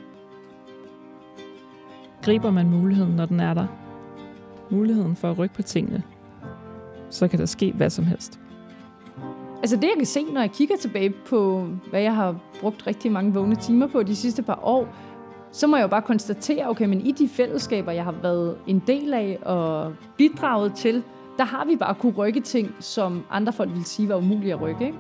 Griber 2.22 2.51
man 2.51 2.70
muligheden, 2.70 3.16
når 3.16 3.27
den 3.27 3.40
er 3.40 3.55
der? 3.55 3.66
Muligheden 4.70 5.16
for 5.16 5.31
at 5.31 5.38
rykke 5.38 5.55
på 5.55 5.62
tingene. 5.62 6.03
Så 7.11 7.29
kan 7.29 7.38
der 7.38 7.47
ske 7.47 7.73
hvad 7.73 7.90
som 7.90 8.05
helst. 8.05 8.40
Altså 9.62 9.77
det, 9.77 9.83
jeg 9.83 9.94
kan 9.97 10.07
se, 10.07 10.25
når 10.33 10.40
jeg 10.40 10.51
kigger 10.51 10.77
tilbage 10.77 11.11
på, 11.11 11.66
hvad 11.90 12.01
jeg 12.01 12.14
har 12.14 12.37
brugt 12.61 12.87
rigtig 12.87 13.12
mange 13.12 13.35
vågne 13.35 13.57
timer 13.57 13.87
på 13.87 14.03
de 14.03 14.16
sidste 14.16 14.42
par 14.42 14.61
år, 14.62 14.88
så 15.53 15.66
må 15.66 15.77
jeg 15.77 15.83
jo 15.83 15.88
bare 15.88 16.03
konstatere, 16.03 16.68
okay, 16.68 16.87
men 16.87 17.01
i 17.01 17.12
de 17.12 17.29
fællesskaber, 17.29 17.92
jeg 17.92 18.05
har 18.05 18.14
været 18.23 18.57
en 18.66 18.83
del 18.87 19.14
af 19.14 19.38
og 19.42 19.94
bidraget 20.16 20.75
til, 20.75 21.03
der 21.38 21.44
har 21.44 21.64
vi 21.64 21.77
bare 21.77 21.94
kunne 21.94 22.12
rykke 22.12 22.40
ting, 22.40 22.75
som 22.81 23.25
andre 23.31 23.53
folk 23.53 23.71
ville 23.71 23.85
sige 23.85 24.09
var 24.09 24.16
umulige 24.16 24.53
at 24.53 24.61
rykke. 24.61 24.87
Ikke? 24.87 24.99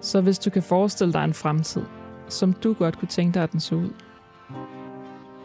Så 0.00 0.20
hvis 0.20 0.38
du 0.38 0.50
kan 0.50 0.62
forestille 0.62 1.12
dig 1.12 1.24
en 1.24 1.34
fremtid, 1.34 1.82
som 2.28 2.52
du 2.52 2.72
godt 2.72 2.98
kunne 2.98 3.08
tænke 3.08 3.34
dig, 3.34 3.42
at 3.42 3.52
den 3.52 3.60
så 3.60 3.74
ud, 3.74 3.90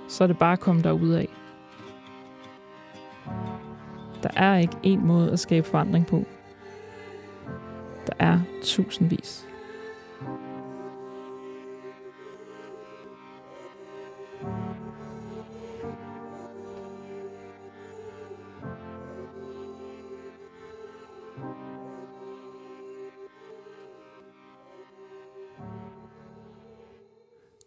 så 0.07 0.23
er 0.23 0.27
det 0.27 0.37
bare 0.37 0.53
at 0.53 0.59
komme 0.59 0.81
derud 0.81 1.09
af. 1.09 1.29
Der 4.23 4.29
er 4.35 4.57
ikke 4.57 4.77
én 4.85 5.05
måde 5.05 5.31
at 5.31 5.39
skabe 5.39 5.67
forandring 5.67 6.07
på. 6.07 6.25
Der 8.07 8.13
er 8.19 8.39
tusindvis. 8.63 9.47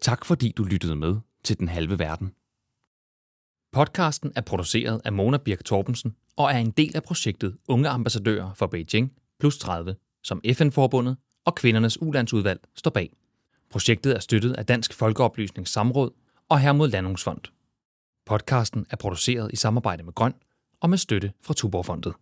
Tak 0.00 0.24
fordi 0.24 0.52
du 0.56 0.64
lyttede 0.64 0.96
med 0.96 1.16
til 1.44 1.58
Den 1.58 1.68
Halve 1.68 1.98
Verden. 1.98 2.34
Podcasten 3.72 4.32
er 4.36 4.40
produceret 4.40 5.00
af 5.04 5.12
Mona 5.12 5.38
Birk 5.38 5.64
Torbensen 5.64 6.16
og 6.36 6.52
er 6.52 6.58
en 6.58 6.70
del 6.70 6.96
af 6.96 7.02
projektet 7.02 7.56
Unge 7.68 7.88
Ambassadører 7.88 8.54
for 8.54 8.66
Beijing 8.66 9.12
plus 9.40 9.58
30, 9.58 9.96
som 10.24 10.40
FN-forbundet 10.52 11.16
og 11.44 11.54
Kvindernes 11.54 12.02
Ulandsudvalg 12.02 12.60
står 12.76 12.90
bag. 12.90 13.12
Projektet 13.70 14.16
er 14.16 14.20
støttet 14.20 14.52
af 14.52 14.66
Dansk 14.66 14.94
Folkeoplysnings 14.94 15.70
Samråd 15.70 16.10
og 16.48 16.60
Hermod 16.60 16.88
Landungsfond. 16.88 17.40
Podcasten 18.26 18.86
er 18.90 18.96
produceret 18.96 19.52
i 19.52 19.56
samarbejde 19.56 20.02
med 20.02 20.12
Grøn 20.12 20.34
og 20.80 20.90
med 20.90 20.98
støtte 20.98 21.32
fra 21.42 21.54
Tuborgfondet. 21.54 22.14